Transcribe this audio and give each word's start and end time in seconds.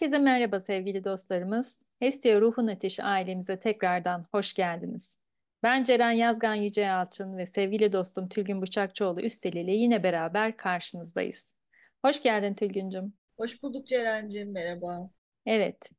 Herkese 0.00 0.18
merhaba 0.18 0.60
sevgili 0.60 1.04
dostlarımız. 1.04 1.82
Hestia 1.98 2.40
Ruhun 2.40 2.66
Ateşi 2.66 3.02
ailemize 3.02 3.58
tekrardan 3.58 4.26
hoş 4.32 4.54
geldiniz. 4.54 5.18
Ben 5.62 5.84
Ceren 5.84 6.10
Yazgan 6.10 6.54
Yüce 6.54 6.80
Yalçın 6.80 7.36
ve 7.36 7.46
sevgili 7.46 7.92
dostum 7.92 8.28
Tülgün 8.28 8.62
Bıçakçıoğlu 8.62 9.20
Üstel 9.20 9.52
ile 9.52 9.72
yine 9.72 10.02
beraber 10.02 10.56
karşınızdayız. 10.56 11.56
Hoş 12.04 12.22
geldin 12.22 12.54
Tülgüncüm. 12.54 13.12
Hoş 13.36 13.62
bulduk 13.62 13.86
Ceren'cim, 13.86 14.52
merhaba. 14.52 15.10
Evet, 15.46 15.90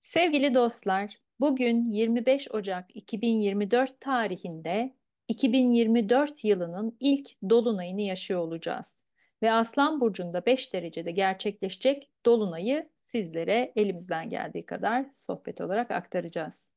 sevgili 0.00 0.54
dostlar, 0.54 1.18
bugün 1.40 1.84
25 1.84 2.50
Ocak 2.50 2.96
2024 2.96 4.00
tarihinde 4.00 4.94
2024 5.28 6.44
yılının 6.44 6.96
ilk 7.00 7.28
dolunayını 7.50 8.02
yaşıyor 8.02 8.40
olacağız. 8.40 9.02
Ve 9.42 9.52
Aslan 9.52 10.00
Burcu'nda 10.00 10.46
5 10.46 10.72
derecede 10.74 11.10
gerçekleşecek 11.10 12.10
dolunayı 12.26 12.88
sizlere 13.14 13.72
elimizden 13.76 14.30
geldiği 14.30 14.66
kadar 14.66 15.06
sohbet 15.12 15.60
olarak 15.60 15.90
aktaracağız. 15.90 16.72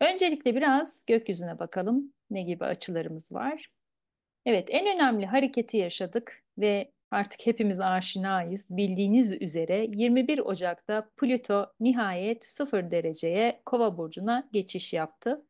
Öncelikle 0.00 0.56
biraz 0.56 1.04
gökyüzüne 1.06 1.58
bakalım. 1.58 2.12
Ne 2.30 2.42
gibi 2.42 2.64
açılarımız 2.64 3.32
var? 3.32 3.68
Evet, 4.46 4.68
en 4.70 4.86
önemli 4.96 5.26
hareketi 5.26 5.76
yaşadık 5.76 6.42
ve 6.58 6.92
artık 7.10 7.46
hepimiz 7.46 7.80
aşinayız. 7.80 8.66
Bildiğiniz 8.70 9.42
üzere 9.42 9.86
21 9.94 10.38
Ocak'ta 10.38 11.10
Plüto 11.16 11.72
nihayet 11.80 12.44
0 12.44 12.90
dereceye 12.90 13.62
Kova 13.64 13.98
burcuna 13.98 14.48
geçiş 14.52 14.92
yaptı. 14.92 15.46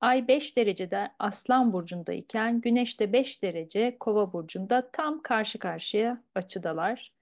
Ay 0.00 0.28
5 0.28 0.56
derecede 0.56 1.10
Aslan 1.18 1.72
burcundayken 1.72 2.60
Güneş 2.60 3.00
de 3.00 3.12
5 3.12 3.42
derece 3.42 3.96
Kova 4.00 4.32
burcunda 4.32 4.90
tam 4.90 5.22
karşı 5.22 5.58
karşıya 5.58 6.24
açıdalar. 6.34 7.12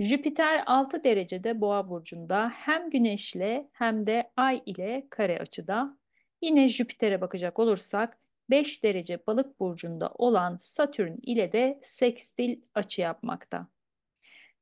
Jüpiter 0.00 0.62
6 0.66 1.04
derecede 1.04 1.60
Boğa 1.60 1.88
burcunda 1.88 2.48
hem 2.48 2.90
Güneş'le 2.90 3.66
hem 3.72 4.06
de 4.06 4.30
Ay 4.36 4.62
ile 4.66 5.06
kare 5.10 5.38
açıda. 5.38 5.98
Yine 6.42 6.68
Jüpiter'e 6.68 7.20
bakacak 7.20 7.58
olursak 7.58 8.18
5 8.50 8.84
derece 8.84 9.26
Balık 9.26 9.60
burcunda 9.60 10.10
olan 10.14 10.56
Satürn 10.56 11.16
ile 11.22 11.52
de 11.52 11.80
sekstil 11.82 12.60
açı 12.74 13.02
yapmakta. 13.02 13.68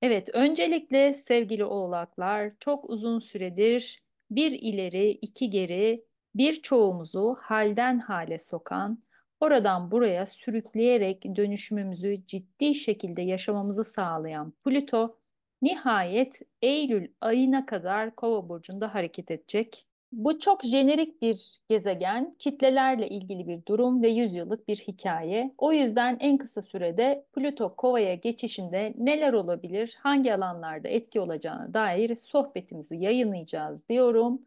Evet, 0.03 0.29
öncelikle 0.33 1.15
sevgili 1.15 1.65
oğlaklar 1.65 2.53
çok 2.61 2.91
uzun 2.91 3.19
süredir 3.19 4.03
bir 4.31 4.51
ileri 4.51 5.11
iki 5.11 5.51
geri 5.51 6.05
birçoğumuzu 6.35 7.37
halden 7.41 7.99
hale 7.99 8.39
sokan, 8.39 9.03
oradan 9.41 9.91
buraya 9.91 10.27
sürükleyerek 10.27 11.37
dönüşümümüzü 11.37 12.27
ciddi 12.27 12.75
şekilde 12.75 13.23
yaşamamızı 13.23 13.85
sağlayan 13.85 14.51
Plüto 14.65 15.19
nihayet 15.63 16.41
Eylül 16.63 17.09
ayına 17.21 17.67
kadar 17.67 18.17
Kova 18.17 18.49
burcunda 18.49 18.95
hareket 18.95 19.31
edecek. 19.31 19.87
Bu 20.13 20.39
çok 20.41 20.65
jenerik 20.65 21.23
bir 21.23 21.61
gezegen, 21.69 22.37
kitlelerle 22.39 23.09
ilgili 23.09 23.49
bir 23.49 23.67
durum 23.67 24.03
ve 24.03 24.09
yüzyıllık 24.09 24.69
bir 24.69 24.77
hikaye. 24.77 25.55
O 25.59 25.73
yüzden 25.73 26.17
en 26.21 26.39
kısa 26.39 26.63
sürede 26.63 27.27
Plüto 27.33 27.77
Kova'ya 27.77 28.15
geçişinde 28.15 28.95
neler 28.99 29.33
olabilir, 29.33 29.97
hangi 30.01 30.35
alanlarda 30.35 30.89
etki 30.89 31.21
olacağına 31.21 31.75
dair 31.75 32.15
sohbetimizi 32.15 32.97
yayınlayacağız 32.97 33.89
diyorum 33.89 34.43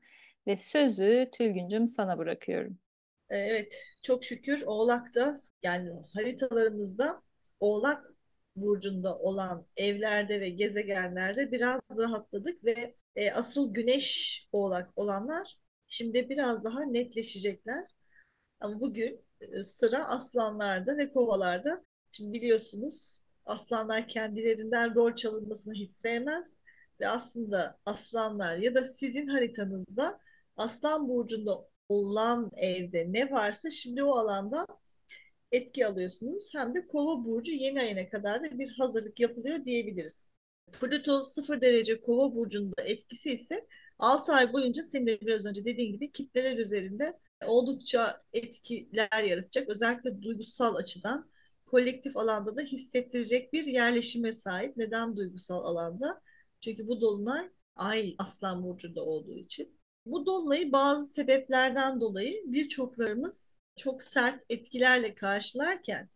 ve 0.48 0.58
sözü 0.58 1.30
Tülgüncüm 1.32 1.88
sana 1.88 2.18
bırakıyorum. 2.18 2.78
Evet, 3.30 3.76
çok 4.04 4.24
şükür 4.24 4.64
Oğlak'ta 4.66 5.42
yani 5.64 5.90
haritalarımızda 6.14 7.22
Oğlak 7.60 8.14
burcunda 8.62 9.18
olan 9.20 9.66
evlerde 9.78 10.42
ve 10.42 10.50
gezegenlerde 10.50 11.52
biraz 11.52 11.81
rahatladık 11.97 12.66
ve 12.66 12.96
e, 13.16 13.31
asıl 13.31 13.74
güneş 13.74 14.47
oğlak 14.52 14.90
olanlar 14.96 15.58
şimdi 15.88 16.30
biraz 16.30 16.64
daha 16.64 16.86
netleşecekler. 16.86 17.86
Ama 18.59 18.80
bugün 18.80 19.25
e, 19.42 19.64
sıra 19.64 20.08
aslanlarda 20.08 20.98
ve 20.98 21.12
kovalarda. 21.14 21.86
Şimdi 22.12 22.34
biliyorsunuz 22.34 23.24
aslanlar 23.46 24.08
kendilerinden 24.08 24.96
rol 24.96 25.16
çalınmasını 25.16 25.74
hiç 25.74 25.92
sevmez 25.92 26.53
ve 27.00 27.08
aslında 27.08 27.80
aslanlar 27.86 28.58
ya 28.58 28.75
da 28.75 28.84
sizin 28.84 29.28
haritanızda 29.28 30.19
aslan 30.58 31.09
burcunda 31.09 31.69
olan 31.90 32.52
evde 32.58 33.06
ne 33.14 33.31
varsa 33.31 33.69
şimdi 33.69 34.03
o 34.03 34.12
alanda 34.12 34.68
etki 35.52 35.88
alıyorsunuz. 35.88 36.50
Hem 36.54 36.76
de 36.76 36.88
kova 36.88 37.26
burcu 37.26 37.52
yeni 37.52 37.82
ayına 37.82 38.10
kadar 38.10 38.44
da 38.44 38.60
bir 38.60 38.70
hazırlık 38.78 39.20
yapılıyor 39.20 39.66
diyebiliriz. 39.66 40.28
Plüto 40.82 41.24
0 41.24 41.62
derece 41.62 42.02
kova 42.02 42.36
burcunda 42.36 42.82
etkisi 42.84 43.34
ise 43.34 43.68
6 44.00 44.34
ay 44.34 44.54
boyunca 44.54 44.84
senin 44.84 45.08
de 45.08 45.22
biraz 45.22 45.46
önce 45.46 45.66
dediğin 45.66 45.92
gibi 45.94 46.12
kitleler 46.12 46.58
üzerinde 46.58 47.20
oldukça 47.46 48.18
etkiler 48.34 49.24
yaratacak. 49.24 49.70
Özellikle 49.70 50.22
duygusal 50.22 50.76
açıdan 50.76 51.30
kolektif 51.66 52.18
alanda 52.18 52.56
da 52.58 52.62
hissettirecek 52.62 53.54
bir 53.54 53.66
yerleşime 53.66 54.31
sahip. 54.31 54.78
Neden 54.78 55.18
duygusal 55.18 55.64
alanda? 55.64 56.22
Çünkü 56.62 56.88
bu 56.88 57.02
dolunay 57.02 57.50
ay 57.76 58.16
aslan 58.18 58.64
burcunda 58.64 59.06
olduğu 59.06 59.38
için. 59.38 59.80
Bu 60.06 60.26
dolunayı 60.26 60.72
bazı 60.72 61.06
sebeplerden 61.14 62.02
dolayı 62.02 62.44
birçoklarımız 62.46 63.56
çok 63.79 64.03
sert 64.03 64.44
etkilerle 64.50 65.16
karşılarken 65.16 66.09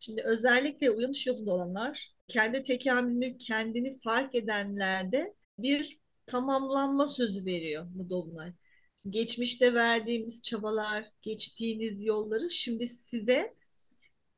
şimdi 0.00 0.22
özellikle 0.22 0.90
uyanış 0.90 1.26
yolunda 1.26 1.52
olanlar 1.52 2.14
kendi 2.28 2.62
tekamülünü 2.62 3.38
kendini 3.38 3.98
fark 3.98 4.34
edenlerde 4.34 5.34
bir 5.58 5.98
tamamlanma 6.26 7.08
sözü 7.08 7.44
veriyor 7.44 7.86
bu 7.90 8.10
dolunay. 8.10 8.52
Geçmişte 9.08 9.74
verdiğimiz 9.74 10.42
çabalar, 10.42 11.06
geçtiğiniz 11.22 12.06
yolları 12.06 12.50
şimdi 12.50 12.88
size 12.88 13.54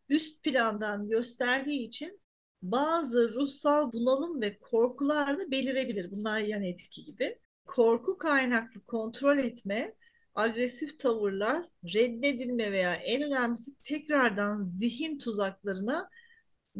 üst 0.08 0.42
plandan 0.42 1.08
gösterdiği 1.08 1.86
için 1.86 2.20
bazı 2.62 3.34
ruhsal 3.34 3.92
bunalım 3.92 4.42
ve 4.42 4.58
korkular 4.58 5.38
da 5.38 5.50
belirebilir. 5.50 6.10
Bunlar 6.10 6.38
yan 6.38 6.62
etki 6.62 7.04
gibi. 7.04 7.38
Korku 7.66 8.18
kaynaklı 8.18 8.80
kontrol 8.84 9.38
etme 9.38 9.94
agresif 10.34 10.98
tavırlar, 10.98 11.64
reddedilme 11.84 12.72
veya 12.72 12.94
en 12.94 13.22
önemlisi 13.22 13.76
tekrardan 13.84 14.60
zihin 14.60 15.18
tuzaklarına 15.18 16.08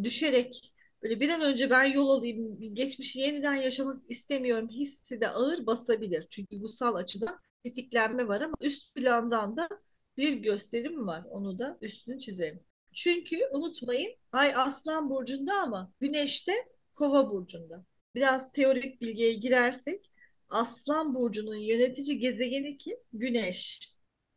düşerek 0.03 0.73
böyle 1.03 1.21
bir 1.21 1.29
an 1.29 1.41
önce 1.41 1.71
ben 1.71 1.85
yol 1.85 2.09
alayım, 2.09 2.75
geçmişi 2.75 3.19
yeniden 3.21 3.55
yaşamak 3.55 4.11
istemiyorum 4.11 4.69
hissi 4.69 5.21
de 5.21 5.29
ağır 5.29 5.67
basabilir. 5.67 6.27
Çünkü 6.31 6.51
duygusal 6.51 6.95
açıdan 6.95 7.41
tetiklenme 7.65 8.29
var 8.29 8.41
ama 8.41 8.55
üst 8.61 8.95
plandan 8.95 9.57
da 9.57 9.69
bir 10.17 10.33
gösterim 10.33 11.07
var. 11.07 11.25
Onu 11.31 11.59
da 11.59 11.79
üstünü 11.81 12.19
çizelim. 12.19 12.61
Çünkü 12.95 13.37
unutmayın 13.53 14.15
Ay 14.33 14.55
Aslan 14.55 15.11
Burcu'nda 15.11 15.55
ama 15.55 15.93
Güneş 16.01 16.49
de 16.49 16.53
Kova 16.95 17.31
Burcu'nda. 17.31 17.87
Biraz 18.15 18.53
teorik 18.53 19.01
bilgiye 19.01 19.33
girersek 19.33 20.11
Aslan 20.53 21.15
Burcu'nun 21.15 21.57
yönetici 21.57 22.19
gezegeni 22.19 22.77
kim? 22.77 22.97
Güneş. 23.13 23.81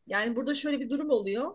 Yani 0.07 0.35
burada 0.35 0.53
şöyle 0.53 0.79
bir 0.79 0.89
durum 0.89 1.09
oluyor. 1.09 1.51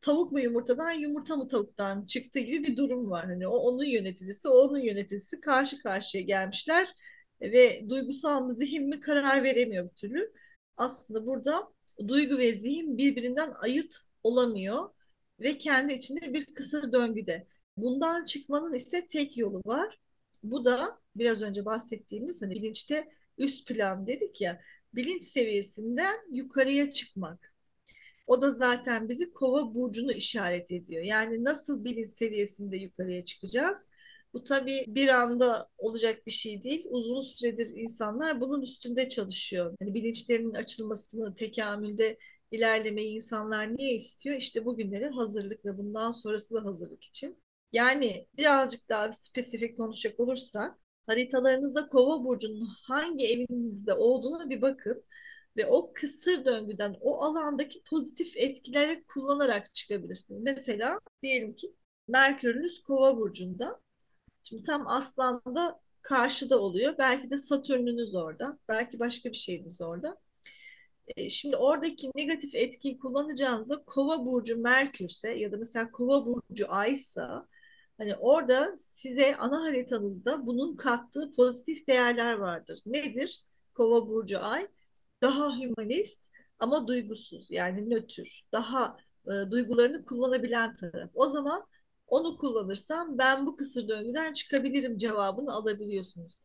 Tavuk 0.00 0.32
mu 0.32 0.40
yumurtadan, 0.40 0.92
yumurta 0.92 1.36
mı 1.36 1.48
tavuktan 1.48 2.06
çıktı 2.06 2.38
gibi 2.38 2.64
bir 2.64 2.76
durum 2.76 3.10
var. 3.10 3.26
Hani 3.26 3.48
o 3.48 3.56
onun 3.56 3.84
yöneticisi, 3.84 4.48
o 4.48 4.52
onun 4.52 4.78
yöneticisi 4.78 5.40
karşı 5.40 5.82
karşıya 5.82 6.22
gelmişler 6.24 6.94
ve 7.40 7.88
duygusal 7.88 8.44
mı, 8.44 8.54
zihin 8.54 8.88
mi 8.88 9.00
karar 9.00 9.44
veremiyor 9.44 9.90
bir 9.90 9.94
türlü. 9.94 10.32
Aslında 10.76 11.26
burada 11.26 11.72
duygu 12.08 12.38
ve 12.38 12.54
zihin 12.54 12.98
birbirinden 12.98 13.52
ayırt 13.60 13.94
olamıyor 14.22 14.90
ve 15.40 15.58
kendi 15.58 15.92
içinde 15.92 16.34
bir 16.34 16.54
kısır 16.54 16.92
döngüde. 16.92 17.46
Bundan 17.76 18.24
çıkmanın 18.24 18.74
ise 18.74 19.06
tek 19.06 19.38
yolu 19.38 19.62
var. 19.66 19.98
Bu 20.42 20.64
da 20.64 21.00
biraz 21.16 21.42
önce 21.42 21.64
bahsettiğimiz 21.64 22.42
hani 22.42 22.54
bilinçte 22.54 23.08
üst 23.38 23.68
plan 23.68 24.06
dedik 24.06 24.40
ya 24.40 24.60
bilinç 24.94 25.22
seviyesinden 25.22 26.16
yukarıya 26.32 26.90
çıkmak. 26.90 27.54
O 28.26 28.42
da 28.42 28.50
zaten 28.50 29.08
bizi 29.08 29.32
kova 29.32 29.74
burcunu 29.74 30.12
işaret 30.12 30.72
ediyor. 30.72 31.02
Yani 31.02 31.44
nasıl 31.44 31.84
bilinç 31.84 32.08
seviyesinde 32.08 32.76
yukarıya 32.76 33.24
çıkacağız? 33.24 33.88
Bu 34.34 34.44
tabii 34.44 34.84
bir 34.88 35.08
anda 35.08 35.68
olacak 35.78 36.26
bir 36.26 36.30
şey 36.32 36.62
değil. 36.62 36.86
Uzun 36.90 37.20
süredir 37.20 37.66
insanlar 37.66 38.40
bunun 38.40 38.62
üstünde 38.62 39.08
çalışıyor. 39.08 39.76
Yani 39.80 39.94
bilinçlerinin 39.94 40.54
açılmasını, 40.54 41.34
tekamülde 41.34 42.18
ilerlemeyi 42.50 43.16
insanlar 43.16 43.74
niye 43.74 43.94
istiyor? 43.94 44.36
İşte 44.36 44.64
bugünlere 44.64 45.08
hazırlık 45.08 45.64
ve 45.64 45.78
bundan 45.78 46.12
sonrası 46.12 46.54
da 46.54 46.64
hazırlık 46.64 47.04
için. 47.04 47.42
Yani 47.72 48.26
birazcık 48.36 48.88
daha 48.88 49.12
spesifik 49.12 49.76
konuşacak 49.76 50.20
olursak 50.20 50.78
haritalarınızda 51.06 51.88
kova 51.88 52.24
burcunun 52.24 52.68
hangi 52.82 53.26
evinizde 53.26 53.94
olduğuna 53.94 54.50
bir 54.50 54.62
bakın 54.62 55.04
ve 55.56 55.66
o 55.66 55.92
kısır 55.94 56.44
döngüden 56.44 56.96
o 57.00 57.22
alandaki 57.22 57.82
pozitif 57.82 58.36
etkileri 58.36 59.04
kullanarak 59.04 59.74
çıkabilirsiniz. 59.74 60.40
Mesela 60.40 61.00
diyelim 61.22 61.54
ki 61.54 61.74
Merkür'ünüz 62.08 62.82
kova 62.82 63.16
burcunda. 63.16 63.80
Şimdi 64.44 64.62
tam 64.62 64.86
aslanda 64.86 65.80
karşıda 66.02 66.60
oluyor. 66.60 66.94
Belki 66.98 67.30
de 67.30 67.38
Satürn'ünüz 67.38 68.14
orada. 68.14 68.58
Belki 68.68 68.98
başka 68.98 69.30
bir 69.30 69.36
şeyiniz 69.36 69.80
orada. 69.80 70.18
E, 71.16 71.30
şimdi 71.30 71.56
oradaki 71.56 72.10
negatif 72.16 72.54
etkiyi 72.54 72.98
kullanacağınızda 72.98 73.84
Kova 73.84 74.26
burcu 74.26 74.62
Merkürse 74.62 75.30
ya 75.30 75.52
da 75.52 75.56
mesela 75.56 75.90
Kova 75.90 76.26
burcu 76.26 76.66
Aysa 76.68 77.48
hani 77.98 78.16
orada 78.16 78.76
size 78.78 79.36
ana 79.36 79.62
haritanızda 79.62 80.46
bunun 80.46 80.76
kattığı 80.76 81.32
pozitif 81.32 81.88
değerler 81.88 82.32
vardır. 82.34 82.80
Nedir? 82.86 83.44
Kova 83.74 84.08
burcu 84.08 84.38
Ay 84.38 84.68
daha 85.22 85.60
hümanist 85.60 86.30
ama 86.58 86.86
duygusuz 86.86 87.50
yani 87.50 87.90
nötr, 87.90 88.42
daha 88.52 88.96
e, 89.26 89.50
duygularını 89.50 90.04
kullanabilen 90.04 90.74
taraf. 90.74 91.10
O 91.14 91.28
zaman 91.28 91.66
onu 92.06 92.38
kullanırsam 92.38 93.18
ben 93.18 93.46
bu 93.46 93.56
kısır 93.56 93.88
döngüden 93.88 94.32
çıkabilirim 94.32 94.98
cevabını 94.98 95.52
alabiliyorsunuz. 95.52 96.38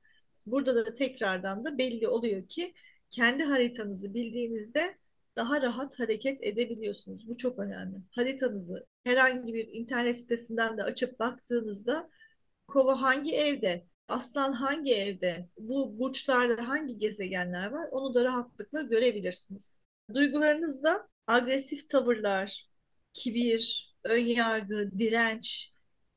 Burada 0.45 0.75
da 0.75 0.93
tekrardan 0.93 1.65
da 1.65 1.77
belli 1.77 2.07
oluyor 2.07 2.47
ki 2.47 2.73
kendi 3.09 3.43
haritanızı 3.43 4.13
bildiğinizde 4.13 4.97
daha 5.37 5.61
rahat 5.61 5.99
hareket 5.99 6.43
edebiliyorsunuz. 6.43 7.27
Bu 7.27 7.37
çok 7.37 7.59
önemli. 7.59 7.97
Haritanızı 8.11 8.87
herhangi 9.03 9.53
bir 9.53 9.67
internet 9.71 10.17
sitesinden 10.17 10.77
de 10.77 10.83
açıp 10.83 11.19
baktığınızda 11.19 12.09
kova 12.67 13.01
hangi 13.01 13.35
evde, 13.35 13.85
aslan 14.07 14.53
hangi 14.53 14.95
evde, 14.95 15.49
bu 15.57 15.99
burçlarda 15.99 16.67
hangi 16.67 16.97
gezegenler 16.97 17.67
var 17.67 17.87
onu 17.91 18.13
da 18.13 18.23
rahatlıkla 18.23 18.81
görebilirsiniz. 18.81 19.79
Duygularınızda 20.13 21.07
agresif 21.27 21.89
tavırlar, 21.89 22.69
kibir, 23.13 23.95
önyargı, 24.03 24.91
direnç, 24.99 25.73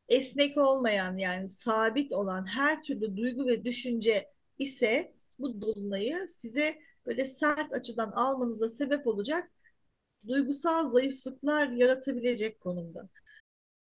esnek 0.08 0.56
olmayan 0.58 1.16
yani 1.16 1.48
sabit 1.48 2.12
olan 2.12 2.46
her 2.46 2.82
türlü 2.82 3.16
duygu 3.16 3.46
ve 3.46 3.64
düşünce 3.64 4.28
ise 4.58 5.14
bu 5.38 5.60
dolunayı 5.60 6.28
size 6.28 6.78
böyle 7.10 7.24
sert 7.24 7.72
açıdan 7.72 8.10
almanıza 8.10 8.68
sebep 8.68 9.06
olacak 9.06 9.50
duygusal 10.28 10.86
zayıflıklar 10.86 11.68
yaratabilecek 11.68 12.60
konumda. 12.60 13.08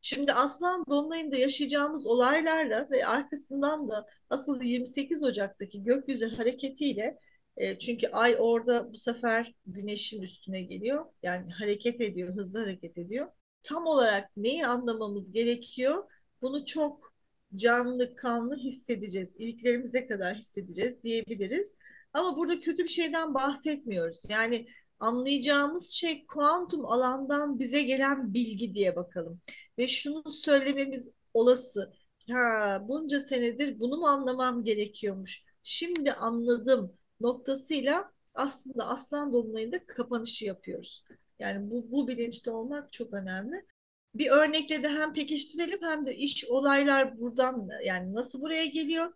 Şimdi 0.00 0.32
Aslan 0.32 0.84
Dolunay'ında 0.90 1.36
yaşayacağımız 1.36 2.06
olaylarla 2.06 2.88
ve 2.90 3.06
arkasından 3.06 3.88
da 3.90 4.06
asıl 4.30 4.62
28 4.62 5.22
Ocak'taki 5.22 5.84
gökyüzü 5.84 6.36
hareketiyle 6.36 7.18
e, 7.56 7.78
çünkü 7.78 8.08
ay 8.08 8.36
orada 8.38 8.92
bu 8.92 8.96
sefer 8.98 9.54
güneşin 9.66 10.22
üstüne 10.22 10.62
geliyor. 10.62 11.06
Yani 11.22 11.50
hareket 11.52 12.00
ediyor, 12.00 12.36
hızlı 12.36 12.58
hareket 12.58 12.98
ediyor. 12.98 13.28
Tam 13.62 13.86
olarak 13.86 14.36
neyi 14.36 14.66
anlamamız 14.66 15.32
gerekiyor? 15.32 16.04
Bunu 16.42 16.64
çok 16.64 17.12
canlı, 17.54 18.14
kanlı 18.14 18.56
hissedeceğiz. 18.56 19.36
İliklerimize 19.38 20.06
kadar 20.06 20.36
hissedeceğiz 20.36 21.02
diyebiliriz. 21.02 21.76
Ama 22.16 22.36
burada 22.36 22.60
kötü 22.60 22.84
bir 22.84 22.88
şeyden 22.88 23.34
bahsetmiyoruz. 23.34 24.24
Yani 24.28 24.66
anlayacağımız 25.00 25.90
şey 25.90 26.26
kuantum 26.26 26.86
alandan 26.86 27.58
bize 27.58 27.82
gelen 27.82 28.34
bilgi 28.34 28.74
diye 28.74 28.96
bakalım. 28.96 29.40
Ve 29.78 29.88
şunu 29.88 30.30
söylememiz 30.30 31.12
olası. 31.34 31.92
Ha, 32.30 32.78
bunca 32.88 33.20
senedir 33.20 33.80
bunu 33.80 33.96
mu 33.96 34.06
anlamam 34.06 34.64
gerekiyormuş? 34.64 35.42
Şimdi 35.62 36.12
anladım 36.12 36.92
noktasıyla 37.20 38.12
aslında 38.34 38.86
Aslan 38.86 39.32
Dolunay'ında 39.32 39.86
kapanışı 39.86 40.44
yapıyoruz. 40.44 41.04
Yani 41.38 41.70
bu, 41.70 41.90
bu 41.90 42.08
bilinçte 42.08 42.50
olmak 42.50 42.92
çok 42.92 43.12
önemli. 43.12 43.66
Bir 44.14 44.30
örnekle 44.30 44.82
de 44.82 44.88
hem 44.88 45.12
pekiştirelim 45.12 45.78
hem 45.82 46.06
de 46.06 46.16
iş 46.16 46.44
olaylar 46.44 47.18
buradan 47.20 47.68
yani 47.84 48.14
nasıl 48.14 48.40
buraya 48.40 48.66
geliyor 48.66 49.12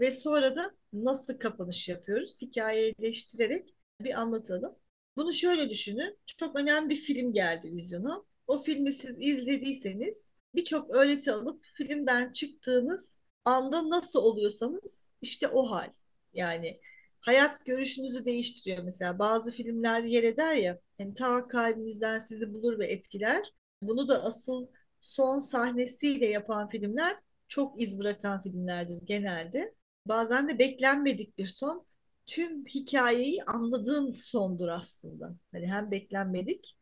ve 0.00 0.10
sonra 0.10 0.56
da 0.56 0.74
nasıl 0.92 1.38
kapanış 1.38 1.88
yapıyoruz 1.88 2.42
hikayeleştirerek 2.42 3.74
bir 4.00 4.20
anlatalım. 4.20 4.76
Bunu 5.16 5.32
şöyle 5.32 5.70
düşünün. 5.70 6.18
Çok 6.26 6.56
önemli 6.56 6.90
bir 6.90 6.96
film 6.96 7.32
geldi 7.32 7.72
vizyona. 7.72 8.24
O 8.46 8.58
filmi 8.58 8.92
siz 8.92 9.16
izlediyseniz 9.20 10.30
birçok 10.54 10.90
öğreti 10.90 11.32
alıp 11.32 11.64
filmden 11.74 12.32
çıktığınız 12.32 13.18
anda 13.44 13.90
nasıl 13.90 14.18
oluyorsanız 14.22 15.06
işte 15.22 15.48
o 15.48 15.70
hal. 15.70 15.90
Yani 16.34 16.80
hayat 17.20 17.66
görüşünüzü 17.66 18.24
değiştiriyor 18.24 18.82
mesela. 18.84 19.18
Bazı 19.18 19.52
filmler 19.52 20.02
yer 20.02 20.22
eder 20.22 20.54
ya, 20.54 20.80
yani 20.98 21.14
ta 21.14 21.48
kalbinizden 21.48 22.18
sizi 22.18 22.54
bulur 22.54 22.78
ve 22.78 22.86
etkiler. 22.86 23.52
Bunu 23.82 24.08
da 24.08 24.24
asıl 24.24 24.66
son 25.00 25.38
sahnesiyle 25.38 26.26
yapan 26.26 26.68
filmler 26.68 27.16
çok 27.48 27.82
iz 27.82 27.98
bırakan 27.98 28.42
filmlerdir 28.42 29.00
genelde. 29.04 29.74
Bazen 30.06 30.48
de 30.48 30.58
beklenmedik 30.58 31.38
bir 31.38 31.46
son. 31.46 31.86
Tüm 32.26 32.66
hikayeyi 32.66 33.44
anladığın 33.44 34.10
sondur 34.10 34.68
aslında. 34.68 35.36
Hani 35.52 35.66
hem 35.66 35.90
beklenmedik, 35.90 36.76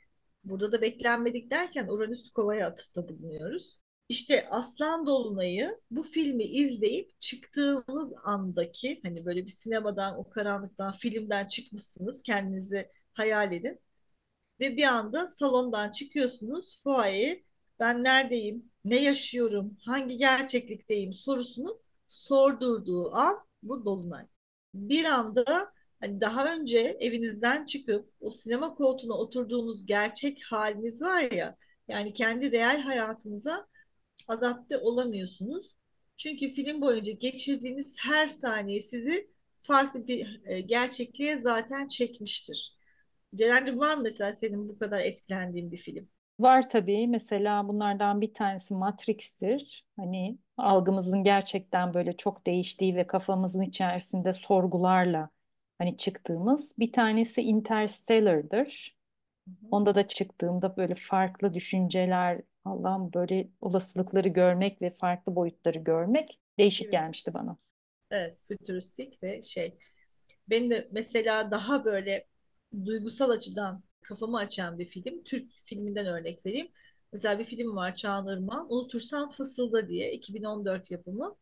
burada 0.45 0.73
da 0.73 0.83
beklenmedik 0.83 1.51
derken 1.51 1.89
Uranüs 1.89 2.31
Kova'ya 2.31 2.67
atıfta 2.67 3.09
bulunuyoruz. 3.09 3.81
İşte 4.09 4.49
Aslan 4.51 5.07
Dolunay'ı 5.07 5.81
bu 5.91 6.03
filmi 6.03 6.45
izleyip 6.45 7.21
çıktığınız 7.21 8.15
andaki 8.25 9.01
hani 9.05 9.25
böyle 9.27 9.45
bir 9.45 9.51
sinemadan 9.51 10.19
o 10.19 10.31
karanlıktan 10.31 10.93
filmden 10.93 11.47
çıkmışsınız 11.47 12.23
kendinizi 12.23 12.89
hayal 13.15 13.53
edin. 13.53 13.81
Ve 14.61 14.77
bir 14.77 14.85
anda 14.85 15.27
salondan 15.27 15.91
çıkıyorsunuz 15.91 16.83
fuayeye 16.83 17.45
ben 17.81 18.05
neredeyim, 18.05 18.71
ne 18.85 19.03
yaşıyorum, 19.03 19.77
hangi 19.85 20.17
gerçeklikteyim 20.17 21.13
sorusunu 21.13 21.83
sordurduğu 22.13 23.13
an 23.15 23.37
bu 23.63 23.85
Dolunay. 23.85 24.27
Bir 24.75 25.05
anda 25.05 25.73
hani 26.01 26.21
daha 26.21 26.55
önce 26.55 26.79
evinizden 27.01 27.65
çıkıp 27.65 28.11
o 28.21 28.31
sinema 28.31 28.75
koltuğuna 28.75 29.15
oturduğunuz 29.15 29.87
gerçek 29.87 30.43
haliniz 30.45 31.03
var 31.03 31.21
ya 31.21 31.57
yani 31.89 32.13
kendi 32.13 32.53
real 32.53 32.81
hayatınıza 32.81 33.67
adapte 34.29 34.79
olamıyorsunuz. 34.79 35.77
Çünkü 36.17 36.49
film 36.49 36.81
boyunca 36.81 37.13
geçirdiğiniz 37.13 37.97
her 38.01 38.27
saniye 38.27 38.81
sizi 38.81 39.31
farklı 39.61 40.07
bir 40.07 40.43
e, 40.45 40.61
gerçekliğe 40.61 41.37
zaten 41.37 41.89
çekmiştir. 41.89 42.77
Ceren'cim 43.35 43.79
var 43.79 43.97
mı 43.97 44.03
mesela 44.03 44.33
senin 44.33 44.69
bu 44.69 44.79
kadar 44.79 45.01
etkilendiğin 45.01 45.73
bir 45.73 45.79
film? 45.79 46.09
Var 46.39 46.69
tabii. 46.69 47.09
Mesela 47.09 47.69
bunlardan 47.69 48.21
bir 48.21 48.35
tanesi 48.35 48.75
Matrix'tir. 48.75 49.87
Hani 49.97 50.39
algımızın 50.57 51.25
gerçekten 51.25 51.95
böyle 51.95 52.17
çok 52.17 52.47
değiştiği 52.47 52.97
ve 52.97 53.07
kafamızın 53.07 53.63
içerisinde 53.63 54.33
sorgularla 54.33 55.31
hani 55.79 55.97
çıktığımız. 55.97 56.79
Bir 56.79 56.93
tanesi 56.93 57.43
Interstellar'dır. 57.43 58.97
Onda 59.71 59.95
da 59.95 60.07
çıktığımda 60.07 60.77
böyle 60.77 60.95
farklı 60.95 61.55
düşünceler, 61.55 62.41
Allah'ım 62.65 63.13
böyle 63.13 63.49
olasılıkları 63.61 64.29
görmek 64.29 64.83
ve 64.83 64.91
farklı 64.91 65.37
boyutları 65.37 65.79
görmek 65.79 66.41
değişik 66.59 66.93
gelmişti 66.93 67.35
bana. 67.35 67.57
Evet, 68.11 68.39
fütüristik 68.49 69.23
ve 69.23 69.43
şey. 69.43 69.79
Benim 70.51 70.71
de 70.71 70.89
mesela 70.93 71.51
daha 71.51 71.85
böyle 71.85 72.27
duygusal 72.85 73.31
açıdan 73.31 73.83
kafamı 74.03 74.39
açan 74.39 74.79
bir 74.79 74.87
film. 74.87 75.25
Türk 75.25 75.53
filminden 75.57 76.07
örnek 76.07 76.47
vereyim. 76.47 76.69
Mesela 77.13 77.39
bir 77.39 77.45
film 77.45 77.77
var 77.77 77.97
Çağan 77.97 78.27
Irmak'ın 78.27 78.67
Unutursan 78.71 79.29
Fısılda 79.31 79.89
diye 79.89 80.13
2014 80.13 80.91
yapımı. 80.91 81.37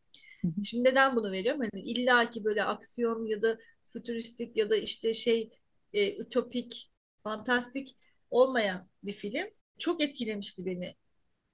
Şimdi 0.65 0.85
neden 0.85 1.17
bunu 1.17 1.33
veriyorum? 1.33 1.61
Hani 1.73 1.83
illa 1.83 2.31
ki 2.31 2.45
böyle 2.45 2.65
aksiyon 2.65 3.27
ya 3.27 3.43
da 3.43 3.59
fütüristik 3.85 4.57
ya 4.57 4.71
da 4.71 4.77
işte 4.77 5.15
şey 5.15 5.51
e, 5.93 6.17
ütopik, 6.17 6.93
fantastik 7.25 7.97
olmayan 8.31 8.89
bir 9.03 9.13
film. 9.13 9.47
Çok 9.79 10.03
etkilemişti 10.03 10.67
beni 10.67 10.95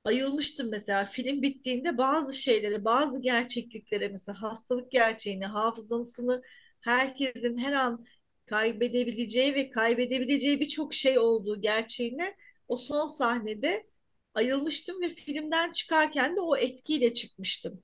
ayılmıştım 0.05 0.71
mesela 0.71 1.05
film 1.07 1.43
bittiğinde 1.43 1.99
bazı 1.99 2.37
şeylere, 2.37 2.85
bazı 2.85 3.23
gerçekliklere 3.23 4.09
mesela 4.09 4.43
hastalık 4.43 4.91
gerçeğini, 4.91 5.47
hafızasını 5.47 6.43
herkesin 6.81 7.57
her 7.59 7.73
an 7.73 8.05
kaybedebileceği 8.47 9.55
ve 9.55 9.71
kaybedebileceği 9.71 10.61
birçok 10.61 10.95
şey 10.95 11.19
olduğu 11.19 11.61
gerçeğine 11.61 12.35
o 12.69 12.77
son 12.77 13.07
sahnede 13.07 13.87
ayılmıştım 14.35 15.03
ve 15.03 15.11
filmden 15.11 15.73
çıkarken 15.73 16.37
de 16.37 16.41
o 16.41 16.57
etkiyle 16.57 17.13
çıkmıştım. 17.13 17.83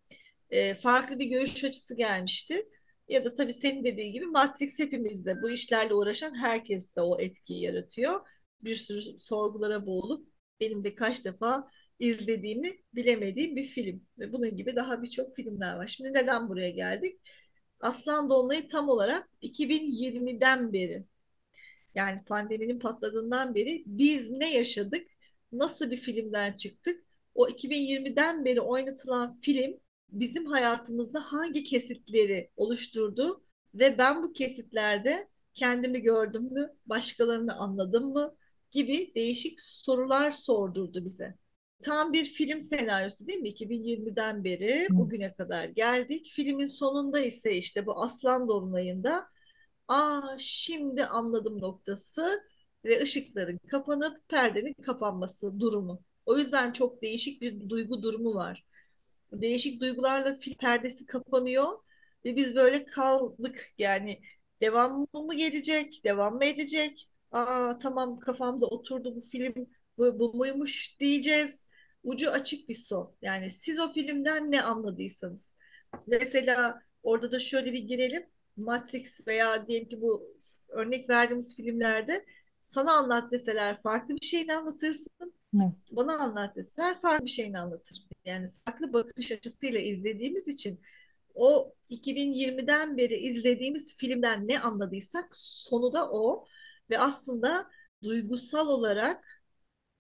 Ee, 0.50 0.74
farklı 0.74 1.18
bir 1.18 1.26
görüş 1.26 1.64
açısı 1.64 1.96
gelmişti. 1.96 2.68
Ya 3.08 3.24
da 3.24 3.34
tabii 3.34 3.52
senin 3.52 3.84
dediğin 3.84 4.12
gibi 4.12 4.26
Matrix 4.26 4.78
hepimizde 4.78 5.42
bu 5.42 5.50
işlerle 5.50 5.94
uğraşan 5.94 6.34
herkes 6.34 6.96
de 6.96 7.00
o 7.00 7.20
etkiyi 7.20 7.62
yaratıyor. 7.62 8.28
Bir 8.62 8.74
sürü 8.74 9.18
sorgulara 9.18 9.86
boğulup 9.86 10.28
benim 10.60 10.84
de 10.84 10.94
kaç 10.94 11.24
defa 11.24 11.68
izlediğimi 11.98 12.70
bilemediğim 12.94 13.56
bir 13.56 13.64
film. 13.64 14.06
Ve 14.18 14.32
bunun 14.32 14.56
gibi 14.56 14.76
daha 14.76 15.02
birçok 15.02 15.36
filmler 15.36 15.76
var. 15.76 15.86
Şimdi 15.86 16.12
neden 16.14 16.48
buraya 16.48 16.70
geldik? 16.70 17.20
Aslan 17.82 18.30
Dolunay'ı 18.30 18.68
tam 18.68 18.88
olarak 18.88 19.28
2020'den 19.42 20.72
beri 20.72 21.04
yani 21.94 22.24
pandeminin 22.24 22.78
patladığından 22.78 23.54
beri 23.54 23.82
biz 23.86 24.30
ne 24.30 24.54
yaşadık? 24.54 25.06
Nasıl 25.52 25.90
bir 25.90 25.96
filmden 25.96 26.52
çıktık? 26.52 27.02
O 27.34 27.48
2020'den 27.48 28.44
beri 28.44 28.60
oynatılan 28.60 29.32
film 29.32 29.80
bizim 30.08 30.46
hayatımızda 30.46 31.20
hangi 31.20 31.64
kesitleri 31.64 32.50
oluşturdu 32.56 33.44
ve 33.74 33.98
ben 33.98 34.22
bu 34.22 34.32
kesitlerde 34.32 35.28
kendimi 35.54 36.02
gördüm 36.02 36.42
mü, 36.52 36.74
başkalarını 36.86 37.54
anladım 37.56 38.12
mı 38.12 38.36
gibi 38.70 39.12
değişik 39.14 39.60
sorular 39.60 40.30
sordurdu 40.30 41.04
bize. 41.04 41.41
Tam 41.82 42.12
bir 42.12 42.24
film 42.24 42.60
senaryosu 42.60 43.26
değil 43.26 43.38
mi? 43.38 43.48
2020'den 43.48 44.44
beri 44.44 44.88
bugüne 44.90 45.34
kadar 45.34 45.64
geldik. 45.64 46.30
Filmin 46.34 46.66
sonunda 46.66 47.20
ise 47.20 47.56
işte 47.56 47.86
bu 47.86 48.02
Aslan 48.02 48.48
Dolunay'ında 48.48 49.26
aa 49.88 50.36
şimdi 50.38 51.04
anladım 51.04 51.60
noktası 51.60 52.42
ve 52.84 53.02
ışıkların 53.02 53.58
kapanıp 53.58 54.28
perdenin 54.28 54.74
kapanması 54.74 55.60
durumu. 55.60 56.02
O 56.26 56.38
yüzden 56.38 56.72
çok 56.72 57.02
değişik 57.02 57.42
bir 57.42 57.68
duygu 57.68 58.02
durumu 58.02 58.34
var. 58.34 58.64
Değişik 59.32 59.80
duygularla 59.80 60.34
film 60.34 60.56
perdesi 60.56 61.06
kapanıyor 61.06 61.66
ve 62.24 62.36
biz 62.36 62.56
böyle 62.56 62.84
kaldık 62.84 63.72
yani 63.78 64.20
devam 64.60 65.06
mı 65.14 65.34
gelecek, 65.34 66.00
devam 66.04 66.34
mı 66.34 66.44
edecek? 66.44 67.08
Aa 67.32 67.78
tamam 67.78 68.18
kafamda 68.18 68.66
oturdu 68.66 69.16
bu 69.16 69.20
film 69.20 69.54
bu, 69.98 70.18
bu 70.18 70.34
muymuş 70.34 71.00
diyeceğiz. 71.00 71.68
Ucu 72.04 72.30
açık 72.30 72.68
bir 72.68 72.74
son. 72.74 73.14
Yani 73.22 73.50
siz 73.50 73.80
o 73.80 73.88
filmden 73.88 74.50
ne 74.50 74.62
anladıysanız. 74.62 75.52
Mesela 76.06 76.82
orada 77.02 77.32
da 77.32 77.38
şöyle 77.38 77.72
bir 77.72 77.82
girelim. 77.82 78.26
Matrix 78.56 79.26
veya 79.26 79.66
diyelim 79.66 79.88
ki 79.88 80.00
bu 80.00 80.36
örnek 80.70 81.10
verdiğimiz 81.10 81.56
filmlerde 81.56 82.24
sana 82.64 82.92
anlat 82.92 83.32
deseler 83.32 83.82
farklı 83.82 84.16
bir 84.16 84.26
şeyini 84.26 84.54
anlatırsın. 84.54 85.34
Evet. 85.54 85.72
Bana 85.90 86.18
anlat 86.18 86.56
deseler 86.56 87.00
farklı 87.00 87.26
bir 87.26 87.30
şeyini 87.30 87.58
anlatırım. 87.58 88.02
Yani 88.24 88.48
farklı 88.64 88.92
bakış 88.92 89.32
açısıyla 89.32 89.80
izlediğimiz 89.80 90.48
için 90.48 90.80
o 91.34 91.74
2020'den 91.90 92.96
beri 92.96 93.14
izlediğimiz 93.14 93.96
filmden 93.96 94.48
ne 94.48 94.60
anladıysak 94.60 95.28
sonu 95.36 95.92
da 95.92 96.10
o 96.10 96.46
ve 96.90 96.98
aslında 96.98 97.70
duygusal 98.02 98.68
olarak 98.68 99.41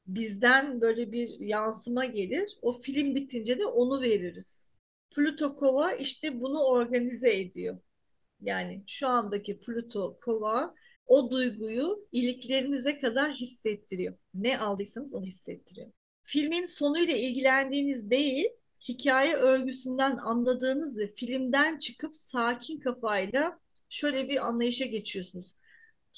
bizden 0.06 0.80
böyle 0.80 1.12
bir 1.12 1.28
yansıma 1.40 2.04
gelir. 2.04 2.58
O 2.62 2.72
film 2.72 3.14
bitince 3.14 3.60
de 3.60 3.66
onu 3.66 4.02
veririz. 4.02 4.70
Pluto 5.10 5.56
Kova 5.56 5.92
işte 5.92 6.40
bunu 6.40 6.58
organize 6.64 7.40
ediyor. 7.40 7.78
Yani 8.40 8.84
şu 8.86 9.08
andaki 9.08 9.60
Pluto 9.60 10.18
Kova 10.24 10.74
o 11.06 11.30
duyguyu 11.30 12.08
iliklerinize 12.12 12.98
kadar 12.98 13.32
hissettiriyor. 13.32 14.14
Ne 14.34 14.58
aldıysanız 14.58 15.14
onu 15.14 15.24
hissettiriyor. 15.26 15.90
Filmin 16.22 16.66
sonuyla 16.66 17.16
ilgilendiğiniz 17.16 18.10
değil, 18.10 18.48
hikaye 18.88 19.34
örgüsünden 19.34 20.16
anladığınız 20.16 20.98
ve 20.98 21.14
filmden 21.14 21.78
çıkıp 21.78 22.16
sakin 22.16 22.80
kafayla 22.80 23.58
şöyle 23.88 24.28
bir 24.28 24.46
anlayışa 24.46 24.84
geçiyorsunuz. 24.84 25.54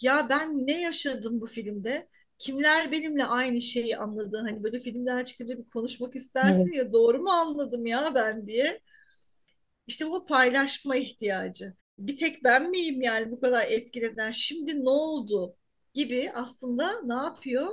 Ya 0.00 0.26
ben 0.30 0.66
ne 0.66 0.80
yaşadım 0.80 1.40
bu 1.40 1.46
filmde? 1.46 2.08
Kimler 2.38 2.92
benimle 2.92 3.24
aynı 3.24 3.60
şeyi 3.60 3.96
anladı? 3.96 4.38
Hani 4.46 4.62
böyle 4.62 4.80
filmden 4.80 5.24
çıkınca 5.24 5.58
bir 5.58 5.70
konuşmak 5.70 6.16
istersin 6.16 6.60
evet. 6.60 6.74
ya 6.74 6.92
doğru 6.92 7.18
mu 7.22 7.30
anladım 7.30 7.86
ya 7.86 8.12
ben 8.14 8.46
diye. 8.46 8.80
İşte 9.86 10.10
bu 10.10 10.26
paylaşma 10.26 10.96
ihtiyacı 10.96 11.74
bir 11.98 12.16
tek 12.16 12.44
ben 12.44 12.70
miyim 12.70 13.02
yani 13.02 13.30
bu 13.30 13.40
kadar 13.40 13.66
etkilenen 13.68 14.30
şimdi 14.30 14.84
ne 14.84 14.90
oldu 14.90 15.56
gibi 15.94 16.30
aslında 16.34 17.02
ne 17.04 17.14
yapıyor? 17.14 17.68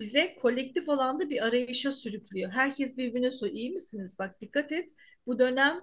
Bize 0.00 0.34
kolektif 0.34 0.88
alanda 0.88 1.30
bir 1.30 1.46
arayışa 1.46 1.92
sürüklüyor. 1.92 2.50
Herkes 2.50 2.98
birbirine 2.98 3.30
soruyor. 3.30 3.56
İyi 3.56 3.70
misiniz? 3.70 4.16
Bak 4.18 4.40
dikkat 4.40 4.72
et. 4.72 4.90
Bu 5.26 5.38
dönem 5.38 5.80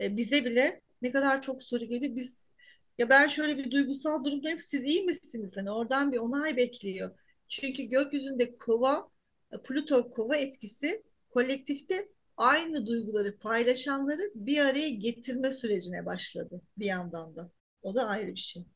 e, 0.00 0.16
bize 0.16 0.44
bile 0.44 0.80
ne 1.02 1.10
kadar 1.10 1.42
çok 1.42 1.62
soru 1.62 1.84
geliyor. 1.84 2.16
Biz 2.16 2.50
ya 2.98 3.08
ben 3.08 3.28
şöyle 3.28 3.58
bir 3.58 3.70
duygusal 3.70 4.24
durumdayım. 4.24 4.58
Siz 4.58 4.84
iyi 4.84 5.02
misiniz? 5.02 5.56
Hani 5.56 5.70
oradan 5.70 6.12
bir 6.12 6.18
onay 6.18 6.56
bekliyor. 6.56 7.18
Çünkü 7.50 7.82
gökyüzünde 7.82 8.56
kova, 8.58 9.10
e, 9.52 9.62
Plüto 9.62 10.10
kova 10.10 10.36
etkisi 10.36 11.02
kolektifte 11.30 12.08
aynı 12.36 12.86
duyguları 12.86 13.38
paylaşanları 13.38 14.32
bir 14.34 14.58
araya 14.58 14.90
getirme 14.90 15.52
sürecine 15.52 16.06
başladı 16.06 16.62
bir 16.78 16.86
yandan 16.86 17.36
da. 17.36 17.52
O 17.82 17.94
da 17.94 18.06
ayrı 18.06 18.34
bir 18.34 18.40
şey. 18.40 18.66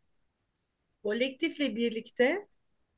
Kolektifle 1.03 1.77
birlikte 1.77 2.49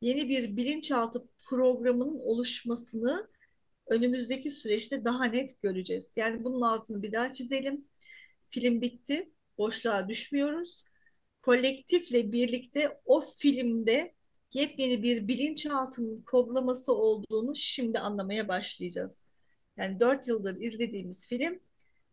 yeni 0.00 0.28
bir 0.28 0.56
bilinçaltı 0.56 1.28
programının 1.48 2.18
oluşmasını 2.18 3.30
önümüzdeki 3.86 4.50
süreçte 4.50 5.04
daha 5.04 5.24
net 5.24 5.62
göreceğiz. 5.62 6.16
Yani 6.16 6.44
bunun 6.44 6.60
altını 6.60 7.02
bir 7.02 7.12
daha 7.12 7.32
çizelim. 7.32 7.88
Film 8.48 8.80
bitti. 8.80 9.30
Boşluğa 9.58 10.08
düşmüyoruz. 10.08 10.84
Kolektifle 11.42 12.32
birlikte 12.32 13.00
o 13.04 13.20
filmde 13.20 14.15
yepyeni 14.56 15.02
bir 15.02 15.28
bilinçaltının 15.28 16.22
kodlaması 16.22 16.92
olduğunu 16.92 17.54
şimdi 17.56 17.98
anlamaya 17.98 18.48
başlayacağız. 18.48 19.30
Yani 19.76 20.00
dört 20.00 20.28
yıldır 20.28 20.56
izlediğimiz 20.60 21.26
film 21.26 21.60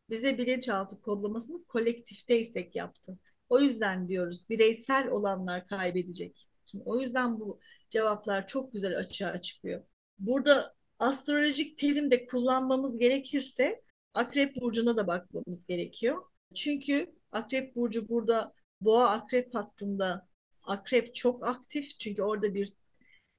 bize 0.10 0.38
bilinçaltı 0.38 1.02
kodlamasını 1.02 1.64
kolektifteysek 1.66 2.76
yaptı. 2.76 3.20
O 3.50 3.60
yüzden 3.60 4.08
diyoruz 4.08 4.50
bireysel 4.50 5.10
olanlar 5.10 5.68
kaybedecek. 5.68 6.50
Şimdi 6.66 6.84
o 6.88 7.00
yüzden 7.00 7.40
bu 7.40 7.60
cevaplar 7.90 8.48
çok 8.48 8.74
güzel 8.74 8.98
açığa 8.98 9.42
çıkıyor. 9.42 9.84
Burada 10.20 10.76
astrolojik 11.00 11.78
terim 11.78 12.12
de 12.12 12.26
kullanmamız 12.26 12.98
gerekirse 12.98 13.82
Akrep 14.14 14.56
Burcu'na 14.62 14.98
da 14.98 15.08
bakmamız 15.08 15.66
gerekiyor. 15.66 16.24
Çünkü 16.56 17.16
Akrep 17.32 17.76
Burcu 17.76 18.10
burada 18.10 18.54
Boğa 18.82 19.10
Akrep 19.10 19.56
hattında 19.56 20.28
Akrep 20.66 21.16
çok 21.16 21.48
aktif 21.48 22.00
çünkü 22.00 22.22
orada 22.24 22.54
bir 22.54 22.74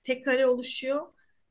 tek 0.02 0.24
kare 0.24 0.46
oluşuyor 0.46 1.06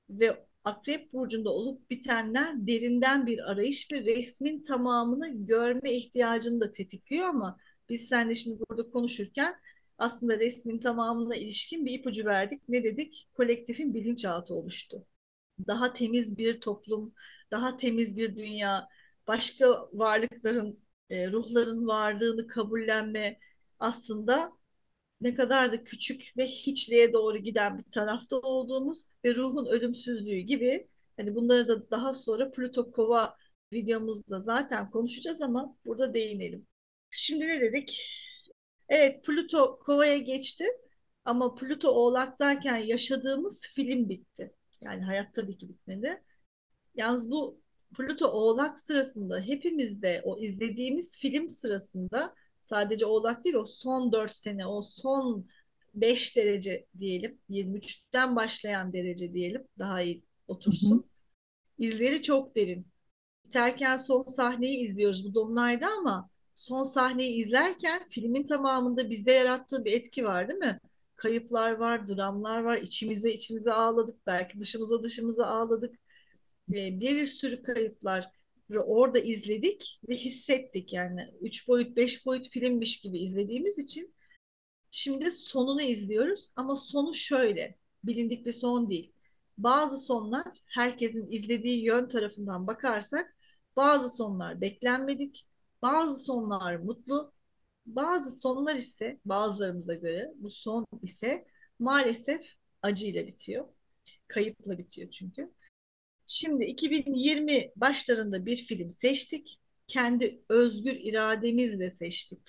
ve 0.09 0.45
Akrep 0.63 1.13
burcunda 1.13 1.49
olup 1.49 1.89
bitenler 1.89 2.67
derinden 2.67 3.25
bir 3.27 3.51
arayış 3.51 3.91
ve 3.91 4.01
resmin 4.01 4.61
tamamını 4.61 5.45
görme 5.45 5.93
ihtiyacını 5.93 6.61
da 6.61 6.71
tetikliyor 6.71 7.25
ama 7.27 7.57
biz 7.89 8.07
seninle 8.07 8.35
şimdi 8.35 8.59
burada 8.69 8.89
konuşurken 8.89 9.55
aslında 9.97 10.39
resmin 10.39 10.79
tamamına 10.79 11.35
ilişkin 11.35 11.85
bir 11.85 11.91
ipucu 11.99 12.25
verdik. 12.25 12.61
Ne 12.69 12.83
dedik? 12.83 13.29
Kolektifin 13.33 13.93
bilinçaltı 13.93 14.53
oluştu. 14.55 15.07
Daha 15.67 15.93
temiz 15.93 16.37
bir 16.37 16.61
toplum, 16.61 17.13
daha 17.51 17.77
temiz 17.77 18.17
bir 18.17 18.35
dünya, 18.35 18.87
başka 19.27 19.89
varlıkların, 19.93 20.79
e, 21.09 21.31
ruhların 21.31 21.87
varlığını 21.87 22.47
kabullenme 22.47 23.39
aslında 23.79 24.53
ne 25.23 25.33
kadar 25.33 25.71
da 25.71 25.83
küçük 25.83 26.33
ve 26.37 26.47
hiçliğe 26.47 27.13
doğru 27.13 27.37
giden 27.37 27.77
bir 27.77 27.91
tarafta 27.91 28.37
olduğumuz 28.39 29.05
ve 29.25 29.35
ruhun 29.35 29.65
ölümsüzlüğü 29.65 30.39
gibi 30.39 30.87
hani 31.17 31.35
bunları 31.35 31.67
da 31.67 31.91
daha 31.91 32.13
sonra 32.13 32.51
Plüto 32.51 32.91
Kova 32.91 33.37
videomuzda 33.73 34.39
zaten 34.39 34.89
konuşacağız 34.89 35.41
ama 35.41 35.77
burada 35.85 36.13
değinelim. 36.13 36.67
Şimdi 37.11 37.47
ne 37.47 37.61
dedik? 37.61 38.01
Evet 38.89 39.25
Plüto 39.25 39.79
Kova'ya 39.79 40.17
geçti 40.17 40.65
ama 41.25 41.55
Plüto 41.55 41.89
Oğlak'tayken 41.91 42.77
yaşadığımız 42.77 43.67
film 43.67 44.09
bitti. 44.09 44.53
Yani 44.81 45.03
hayat 45.03 45.33
tabii 45.33 45.57
ki 45.57 45.69
bitmedi. 45.69 46.23
Yalnız 46.95 47.31
bu 47.31 47.61
Plüto 47.97 48.27
Oğlak 48.27 48.79
sırasında 48.79 49.39
hepimizde 49.39 50.21
o 50.23 50.39
izlediğimiz 50.39 51.17
film 51.17 51.49
sırasında 51.49 52.35
sadece 52.63 53.05
oğlak 53.07 53.45
değil 53.45 53.55
o 53.55 53.65
son 53.65 54.13
4 54.13 54.35
sene 54.37 54.67
o 54.67 54.81
son 54.83 55.47
5 55.93 56.37
derece 56.37 56.87
diyelim 56.99 57.39
23'ten 57.49 58.35
başlayan 58.35 58.93
derece 58.93 59.33
diyelim 59.33 59.67
daha 59.79 60.01
iyi 60.01 60.23
otursun. 60.47 60.91
Hı 60.91 60.99
hı. 60.99 61.03
İzleri 61.77 62.21
çok 62.21 62.55
derin. 62.55 62.87
Biterken 63.45 63.97
son 63.97 64.21
sahneyi 64.21 64.79
izliyoruz 64.79 65.25
bu 65.25 65.33
Dolunay'da 65.35 65.87
ama 65.99 66.29
son 66.55 66.83
sahneyi 66.83 67.31
izlerken 67.31 68.07
filmin 68.09 68.45
tamamında 68.45 69.09
bizde 69.09 69.31
yarattığı 69.31 69.85
bir 69.85 69.93
etki 69.93 70.25
var 70.25 70.49
değil 70.49 70.59
mi? 70.59 70.79
Kayıplar 71.15 71.71
var, 71.71 72.07
dramlar 72.07 72.63
var. 72.63 72.77
içimize 72.77 73.31
içimize 73.33 73.73
ağladık. 73.73 74.27
Belki 74.27 74.59
dışımıza 74.59 75.03
dışımıza 75.03 75.45
ağladık. 75.45 75.95
Ve 76.69 76.99
bir 76.99 77.25
sürü 77.25 77.61
kayıplar 77.63 78.31
orada 78.79 79.19
izledik 79.19 80.01
ve 80.09 80.15
hissettik 80.15 80.93
yani 80.93 81.21
üç 81.41 81.67
boyut 81.67 81.97
beş 81.97 82.25
boyut 82.25 82.49
filmmiş 82.49 83.01
gibi 83.01 83.19
izlediğimiz 83.19 83.79
için 83.79 84.15
şimdi 84.91 85.31
sonunu 85.31 85.81
izliyoruz 85.81 86.51
ama 86.55 86.75
sonu 86.75 87.13
şöyle 87.13 87.77
bilindik 88.03 88.45
bir 88.45 88.51
son 88.51 88.89
değil. 88.89 89.13
Bazı 89.57 89.97
sonlar 89.97 90.47
herkesin 90.65 91.31
izlediği 91.31 91.85
yön 91.85 92.07
tarafından 92.07 92.67
bakarsak 92.67 93.35
bazı 93.75 94.09
sonlar 94.09 94.61
beklenmedik, 94.61 95.47
bazı 95.81 96.23
sonlar 96.23 96.75
mutlu, 96.75 97.33
bazı 97.85 98.39
sonlar 98.39 98.75
ise 98.75 99.19
bazılarımıza 99.25 99.95
göre 99.95 100.33
bu 100.35 100.49
son 100.49 100.85
ise 101.01 101.47
maalesef 101.79 102.53
acıyla 102.81 103.27
bitiyor. 103.27 103.65
Kayıpla 104.27 104.77
bitiyor 104.77 105.09
çünkü. 105.09 105.53
Şimdi 106.25 106.65
2020 106.65 107.71
başlarında 107.75 108.45
bir 108.45 108.55
film 108.55 108.91
seçtik. 108.91 109.59
kendi 109.87 110.43
özgür 110.49 110.95
irademizle 110.95 111.89
seçtik. 111.89 112.41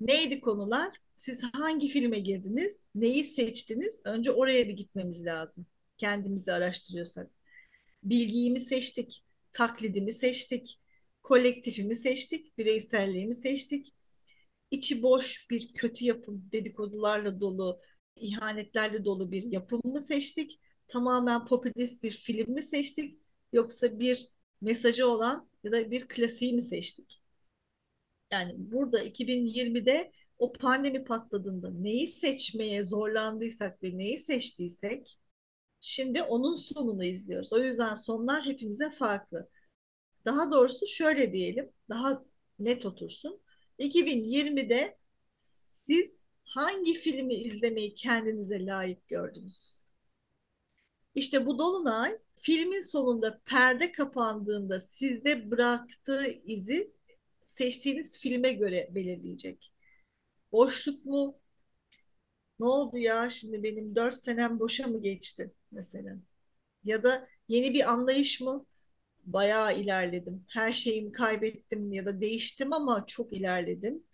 Neydi 0.00 0.40
konular? 0.40 0.96
Siz 1.14 1.42
hangi 1.52 1.88
filme 1.88 2.18
girdiniz? 2.18 2.84
Neyi 2.94 3.24
seçtiniz? 3.24 4.00
Önce 4.04 4.30
oraya 4.30 4.68
bir 4.68 4.72
gitmemiz 4.72 5.26
lazım. 5.26 5.66
Kendimizi 5.96 6.52
araştırıyorsak. 6.52 7.30
Bilgiyi 8.02 8.60
seçtik? 8.60 9.24
Taklidimi 9.52 10.12
seçtik? 10.12 10.80
Kolektifimi 11.22 11.96
seçtik? 11.96 12.58
Bireyselliğimi 12.58 13.34
seçtik? 13.34 13.94
İçi 14.70 15.02
boş 15.02 15.50
bir 15.50 15.72
kötü 15.72 16.04
yapım, 16.04 16.48
dedikodularla 16.52 17.40
dolu, 17.40 17.80
ihanetlerle 18.16 19.04
dolu 19.04 19.32
bir 19.32 19.42
yapım 19.42 19.80
mı 19.84 20.00
seçtik? 20.00 20.60
Tamamen 20.88 21.44
popülist 21.44 22.02
bir 22.02 22.10
film 22.10 22.52
mi 22.54 22.62
seçtik? 22.62 23.20
Yoksa 23.52 23.98
bir 23.98 24.28
mesajı 24.60 25.08
olan 25.08 25.48
ya 25.64 25.72
da 25.72 25.90
bir 25.90 26.08
klasiği 26.08 26.52
mi 26.52 26.62
seçtik? 26.62 27.22
Yani 28.32 28.54
burada 28.56 29.02
2020'de 29.02 30.12
o 30.38 30.52
pandemi 30.52 31.04
patladığında 31.04 31.70
neyi 31.70 32.06
seçmeye 32.08 32.84
zorlandıysak 32.84 33.82
ve 33.82 33.98
neyi 33.98 34.18
seçtiysek 34.18 35.18
şimdi 35.80 36.22
onun 36.22 36.54
sonunu 36.54 37.04
izliyoruz. 37.04 37.52
O 37.52 37.58
yüzden 37.58 37.94
sonlar 37.94 38.46
hepimize 38.46 38.90
farklı. 38.90 39.48
Daha 40.24 40.52
doğrusu 40.52 40.86
şöyle 40.86 41.32
diyelim, 41.32 41.72
daha 41.90 42.24
net 42.58 42.86
otursun. 42.86 43.40
2020'de 43.78 44.98
siz 45.36 46.14
hangi 46.44 46.94
filmi 46.94 47.34
izlemeyi 47.34 47.94
kendinize 47.94 48.66
layık 48.66 49.08
gördünüz? 49.08 49.80
İşte 51.18 51.46
bu 51.46 51.58
dolunay 51.58 52.18
filmin 52.36 52.80
sonunda 52.80 53.40
perde 53.46 53.92
kapandığında 53.92 54.80
sizde 54.80 55.50
bıraktığı 55.50 56.26
izi 56.44 56.92
seçtiğiniz 57.46 58.18
filme 58.18 58.52
göre 58.52 58.90
belirleyecek. 58.94 59.72
Boşluk 60.52 61.06
mu? 61.06 61.38
Ne 62.60 62.66
oldu 62.66 62.98
ya 62.98 63.30
şimdi 63.30 63.62
benim 63.62 63.96
dört 63.96 64.14
senem 64.14 64.60
boşa 64.60 64.86
mı 64.86 65.02
geçti 65.02 65.54
mesela? 65.70 66.16
Ya 66.84 67.02
da 67.02 67.28
yeni 67.48 67.74
bir 67.74 67.92
anlayış 67.92 68.40
mı? 68.40 68.66
Bayağı 69.26 69.80
ilerledim. 69.80 70.44
Her 70.48 70.72
şeyimi 70.72 71.12
kaybettim 71.12 71.92
ya 71.94 72.06
da 72.06 72.20
değiştim 72.20 72.74
ama 72.74 73.06
çok 73.06 73.34
ilerledim. 73.34 74.04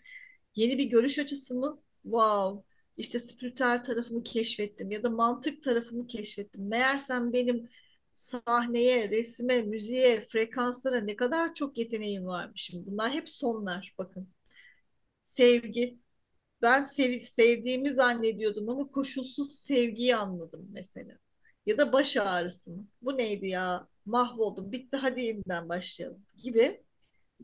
Yeni 0.57 0.79
bir 0.79 0.85
görüş 0.85 1.21
açısı 1.21 1.55
mı? 1.57 1.83
Wow. 2.03 2.65
İşte 2.97 3.19
spiritüel 3.19 3.83
tarafımı 3.85 4.23
keşfettim 4.23 4.91
ya 4.91 5.03
da 5.03 5.11
mantık 5.11 5.63
tarafımı 5.63 6.07
keşfettim. 6.07 6.69
Meğersem 6.69 7.33
benim 7.33 7.69
sahneye, 8.15 9.11
resme, 9.11 9.63
müziğe, 9.63 10.21
frekanslara 10.21 11.01
ne 11.01 11.17
kadar 11.17 11.55
çok 11.55 11.79
yeteneğim 11.79 12.27
varmış. 12.27 12.71
Bunlar 12.75 13.13
hep 13.13 13.29
sonlar 13.31 13.95
bakın. 13.99 14.29
Sevgi. 15.21 15.99
Ben 16.63 16.83
sev 16.85 17.19
sevdiğimi 17.19 17.95
zannediyordum 17.95 18.69
ama 18.69 18.91
koşulsuz 18.91 19.53
sevgiyi 19.53 20.17
anladım 20.17 20.69
mesela. 20.73 21.19
Ya 21.67 21.79
da 21.79 21.93
baş 21.93 22.17
ağrısı 22.17 22.71
mı? 22.73 22.89
Bu 23.03 23.19
neydi 23.19 23.49
ya? 23.49 23.89
Mahvoldum. 24.07 24.73
Bitti 24.73 24.97
hadi 24.97 25.21
yeniden 25.21 25.69
başlayalım 25.69 26.27
gibi 26.45 26.85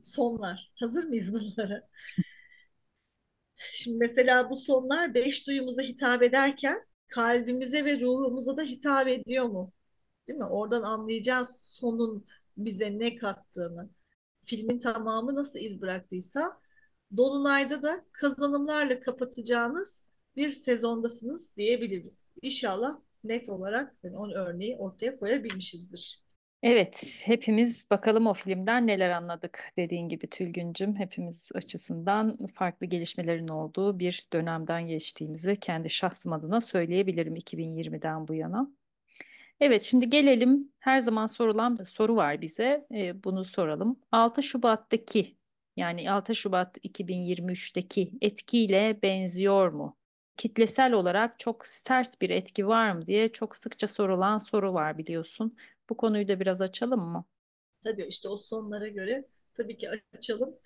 sonlar. 0.03 0.73
Hazır 0.77 1.05
mıyız 1.05 1.33
bunlara? 1.35 1.89
Şimdi 3.73 3.97
mesela 3.99 4.51
bu 4.51 4.57
sonlar 4.57 5.15
beş 5.15 5.47
duyumuza 5.47 5.83
hitap 5.83 6.23
ederken 6.23 6.87
kalbimize 7.09 7.85
ve 7.85 8.01
ruhumuza 8.01 8.57
da 8.57 8.63
hitap 8.63 9.09
ediyor 9.09 9.45
mu? 9.45 9.73
Değil 10.29 10.39
mi? 10.39 10.45
Oradan 10.45 10.83
anlayacağız 10.83 11.77
sonun 11.81 12.27
bize 12.57 12.99
ne 12.99 13.17
kattığını. 13.17 13.91
Filmin 14.43 14.79
tamamı 14.79 15.35
nasıl 15.35 15.59
iz 15.59 15.81
bıraktıysa 15.83 16.61
Dolunay'da 17.17 17.83
da 17.83 18.05
kazanımlarla 18.13 19.01
kapatacağınız 19.01 20.05
bir 20.37 20.51
sezondasınız 20.51 21.57
diyebiliriz. 21.57 22.31
İnşallah 22.43 23.01
net 23.25 23.49
olarak 23.49 23.97
yani 24.03 24.17
onun 24.17 24.33
örneği 24.35 24.77
ortaya 24.77 25.19
koyabilmişizdir. 25.19 26.23
Evet, 26.63 27.21
hepimiz 27.25 27.91
bakalım 27.91 28.27
o 28.27 28.35
filmden 28.35 28.87
neler 28.87 29.11
anladık 29.11 29.65
dediğin 29.77 30.09
gibi 30.09 30.27
Tülgüncüm. 30.27 30.97
Hepimiz 30.97 31.51
açısından 31.55 32.39
farklı 32.55 32.87
gelişmelerin 32.87 33.49
olduğu 33.49 33.99
bir 33.99 34.27
dönemden 34.33 34.87
geçtiğimizi 34.87 35.57
kendi 35.57 35.91
şahsım 35.91 36.33
adına 36.33 36.61
söyleyebilirim 36.61 37.37
2020'den 37.37 38.29
bu 38.29 38.35
yana. 38.35 38.71
Evet, 39.61 39.83
şimdi 39.83 40.11
gelelim. 40.11 40.73
Her 40.79 41.01
zaman 41.01 41.27
sorulan 41.27 41.79
bir 41.79 41.85
soru 41.85 42.17
var 42.17 42.41
bize. 42.41 42.87
Ee, 42.95 43.25
bunu 43.25 43.45
soralım. 43.45 44.01
6 44.13 44.43
Şubat'taki 44.43 45.37
yani 45.77 46.11
6 46.11 46.35
Şubat 46.35 46.79
2023'teki 46.83 48.13
etkiyle 48.21 48.99
benziyor 49.03 49.73
mu? 49.73 49.97
Kitlesel 50.37 50.93
olarak 50.93 51.39
çok 51.39 51.67
sert 51.67 52.21
bir 52.21 52.31
etki 52.31 52.67
var 52.67 52.93
mı 52.93 53.07
diye 53.07 53.33
çok 53.33 53.57
sıkça 53.57 53.89
sorulan 53.89 54.39
soru 54.39 54.75
var 54.75 54.99
biliyorsun. 54.99 55.57
Bu 55.91 55.97
konuyu 55.97 56.29
da 56.29 56.41
biraz 56.41 56.63
açalım 56.63 57.01
mı? 57.01 57.25
Tabii 57.85 58.07
işte 58.07 58.29
o 58.29 58.37
sonlara 58.37 58.89
göre 58.89 59.25
tabii 59.55 59.79
ki 59.79 59.89
açalım. 60.17 60.57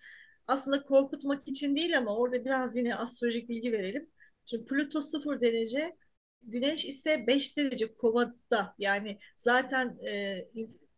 Aslında 0.47 0.83
korkutmak 0.83 1.49
için 1.49 1.77
değil 1.77 1.99
ama 1.99 2.17
orada 2.17 2.45
biraz 2.45 2.77
yine 2.77 2.95
astrolojik 2.97 3.49
bilgi 3.49 3.73
verelim. 3.73 4.11
Şimdi 4.45 4.65
Plüto 4.65 5.01
sıfır 5.01 5.41
derece 5.41 5.97
Güneş 6.43 6.85
ise 6.85 7.27
5 7.27 7.57
derece 7.57 7.95
kovada 7.95 8.75
yani 8.79 9.19
zaten 9.37 9.99
e, 10.09 10.39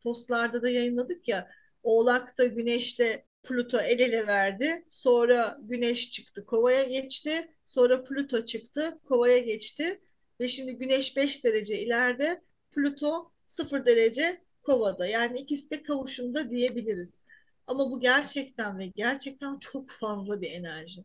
postlarda 0.03 0.63
da 0.63 0.69
yayınladık 0.69 1.29
ya 1.29 1.51
Oğlak'ta 1.83 2.45
Güneş'te 2.45 3.27
Plüto 3.43 3.79
el 3.79 4.01
ele 4.01 4.27
verdi. 4.27 4.85
Sonra 4.89 5.59
Güneş 5.63 6.11
çıktı 6.11 6.47
kovaya 6.47 6.85
geçti. 6.85 7.51
Sonra 7.65 8.05
Plüto 8.05 8.45
çıktı 8.45 9.01
kovaya 9.05 9.39
geçti. 9.39 10.01
Ve 10.41 10.49
şimdi 10.49 10.73
Güneş 10.73 11.17
5 11.17 11.45
derece 11.45 11.81
ileride 11.81 12.43
Plüto 12.73 13.33
0 13.47 13.87
derece 13.87 14.45
kovada. 14.63 15.07
Yani 15.07 15.39
ikisi 15.41 15.71
de 15.71 15.83
kavuşumda 15.83 16.51
diyebiliriz. 16.51 17.25
Ama 17.67 17.91
bu 17.91 18.01
gerçekten 18.01 18.79
ve 18.79 18.87
gerçekten 18.87 19.59
çok 19.59 19.91
fazla 19.91 20.41
bir 20.41 20.51
enerji. 20.51 21.05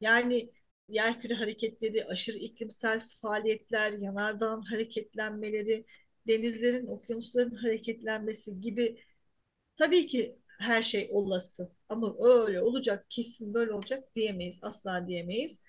Yani 0.00 0.50
yerküre 0.88 1.34
hareketleri, 1.34 2.04
aşırı 2.04 2.36
iklimsel 2.36 3.02
faaliyetler, 3.22 3.92
yanardağın 3.92 4.62
hareketlenmeleri, 4.62 5.84
denizlerin, 6.28 6.86
okyanusların 6.86 7.54
hareketlenmesi 7.54 8.60
gibi 8.60 9.04
tabii 9.76 10.06
ki 10.06 10.38
her 10.60 10.82
şey 10.82 11.08
olası. 11.12 11.72
Ama 11.88 12.14
öyle 12.18 12.62
olacak, 12.62 13.06
kesin 13.10 13.54
böyle 13.54 13.72
olacak 13.72 14.14
diyemeyiz, 14.14 14.58
asla 14.62 15.06
diyemeyiz. 15.06 15.62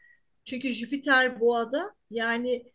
Çünkü 0.46 0.72
Jüpiter 0.72 1.40
boğada 1.40 1.96
yani 2.12 2.72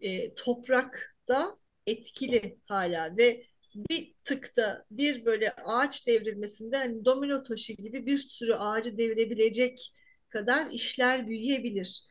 e, 0.00 0.34
toprakta 0.34 1.58
etkili 1.90 2.58
hala 2.66 3.16
ve 3.16 3.46
bir 3.74 4.14
tıkta 4.24 4.84
bir 4.90 5.24
böyle 5.24 5.50
ağaç 5.52 6.06
devrilmesinde 6.06 6.76
hani 6.76 7.04
domino 7.04 7.42
taşı 7.42 7.72
gibi 7.72 8.06
bir 8.06 8.18
sürü 8.18 8.54
ağacı 8.54 8.98
devirebilecek 8.98 9.94
kadar 10.28 10.70
işler 10.70 11.28
büyüyebilir. 11.28 12.02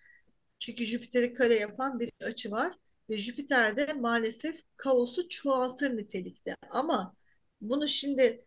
Çünkü 0.59 0.85
Jüpiter'i 0.85 1.33
kare 1.33 1.55
yapan 1.59 1.99
bir 1.99 2.11
açı 2.21 2.51
var 2.51 2.73
ve 3.09 3.17
Jüpiter'de 3.17 3.93
maalesef 3.93 4.61
kaosu 4.77 5.29
çoğaltır 5.29 5.97
nitelikte. 5.97 6.55
Ama 6.69 7.15
bunu 7.61 7.87
şimdi 7.87 8.45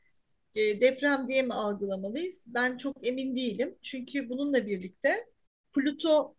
e, 0.55 0.81
deprem 0.81 1.29
diye 1.29 1.43
mi 1.43 1.55
algılamalıyız? 1.55 2.45
Ben 2.49 2.77
çok 2.77 3.07
emin 3.07 3.37
değilim. 3.37 3.79
Çünkü 3.83 4.29
bununla 4.29 4.67
birlikte 4.67 5.27
Plüto 5.73 6.37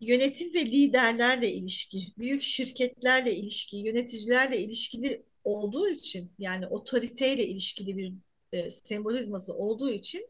yönetim 0.00 0.54
ve 0.54 0.66
liderlerle 0.66 1.52
ilişki, 1.52 2.12
büyük 2.18 2.42
şirketlerle 2.42 3.36
ilişki, 3.36 3.76
yöneticilerle 3.76 4.58
ilişkili 4.60 5.26
olduğu 5.44 5.88
için 5.88 6.32
yani 6.38 6.66
otoriteyle 6.66 7.46
ilişkili 7.46 7.96
bir 7.96 8.12
e, 8.52 8.70
sembolizması 8.70 9.54
olduğu 9.54 9.90
için 9.90 10.28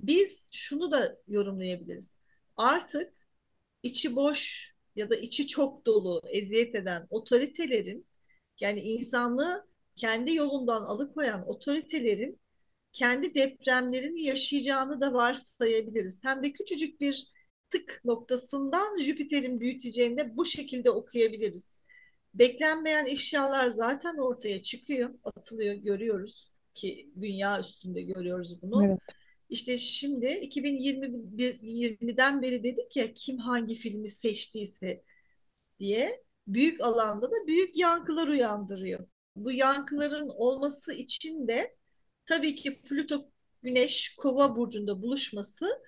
biz 0.00 0.48
şunu 0.52 0.92
da 0.92 1.18
yorumlayabiliriz. 1.28 2.16
Artık 2.56 3.12
içi 3.82 4.16
boş 4.16 4.72
ya 4.96 5.10
da 5.10 5.16
içi 5.16 5.46
çok 5.46 5.86
dolu 5.86 6.22
eziyet 6.28 6.74
eden 6.74 7.06
otoritelerin 7.10 8.06
yani 8.60 8.80
insanlığı 8.80 9.68
kendi 9.96 10.34
yolundan 10.34 10.82
alıkoyan 10.82 11.48
otoritelerin 11.48 12.40
kendi 12.92 13.34
depremlerini 13.34 14.22
yaşayacağını 14.22 15.00
da 15.00 15.12
varsayabiliriz. 15.12 16.24
Hem 16.24 16.42
de 16.42 16.52
küçücük 16.52 17.00
bir 17.00 17.29
tık 17.70 18.00
noktasından 18.04 19.00
Jüpiter'in 19.00 19.60
büyüteceğini 19.60 20.16
de 20.16 20.36
bu 20.36 20.44
şekilde 20.44 20.90
okuyabiliriz. 20.90 21.78
Beklenmeyen 22.34 23.06
ifşalar 23.06 23.68
zaten 23.68 24.16
ortaya 24.16 24.62
çıkıyor, 24.62 25.14
atılıyor, 25.24 25.74
görüyoruz 25.74 26.52
ki 26.74 27.10
dünya 27.20 27.60
üstünde 27.60 28.02
görüyoruz 28.02 28.62
bunu. 28.62 28.86
Evet. 28.86 28.98
İşte 29.48 29.78
şimdi 29.78 30.26
2020'den 30.26 32.42
beri 32.42 32.64
dedik 32.64 32.96
ya 32.96 33.14
kim 33.14 33.38
hangi 33.38 33.74
filmi 33.74 34.10
seçtiyse 34.10 35.02
diye 35.78 36.24
büyük 36.46 36.80
alanda 36.80 37.30
da 37.30 37.46
büyük 37.46 37.78
yankılar 37.78 38.28
uyandırıyor. 38.28 39.06
Bu 39.36 39.52
yankıların 39.52 40.28
olması 40.28 40.92
için 40.92 41.48
de 41.48 41.76
tabii 42.26 42.54
ki 42.54 42.82
Plüto 42.82 43.30
Güneş 43.62 44.16
Kova 44.16 44.56
burcunda 44.56 45.02
buluşması 45.02 45.82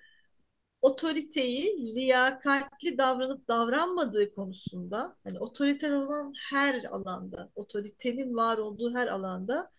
otoriteyi 0.83 1.95
liyakatli 1.95 2.97
davranıp 2.97 3.47
davranmadığı 3.47 4.33
konusunda 4.35 5.17
hani 5.23 5.39
otoriter 5.39 5.91
olan 5.91 6.33
her 6.49 6.83
alanda, 6.83 7.51
otoritenin 7.55 8.35
var 8.35 8.57
olduğu 8.57 8.95
her 8.95 9.07
alanda 9.07 9.69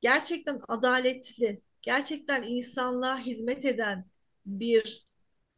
gerçekten 0.00 0.60
adaletli, 0.68 1.62
gerçekten 1.82 2.42
insanlığa 2.42 3.18
hizmet 3.18 3.64
eden 3.64 4.06
bir 4.46 5.06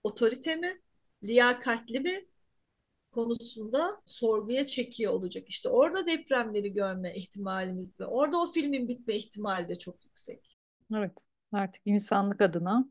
otorite 0.03 0.57
mi, 0.57 0.83
liyakatli 1.23 2.01
mi 2.01 2.29
konusunda 3.13 4.03
sorguya 4.05 4.67
çekiyor 4.67 5.13
olacak. 5.13 5.49
İşte 5.49 5.69
orada 5.69 6.07
depremleri 6.07 6.73
görme 6.73 7.15
ihtimalimiz 7.15 8.01
ve 8.01 8.07
orada 8.07 8.39
o 8.39 8.47
filmin 8.47 8.89
bitme 8.89 9.15
ihtimali 9.15 9.69
de 9.69 9.79
çok 9.79 10.05
yüksek. 10.05 10.59
Evet, 10.95 11.25
artık 11.53 11.83
insanlık 11.85 12.41
adına 12.41 12.91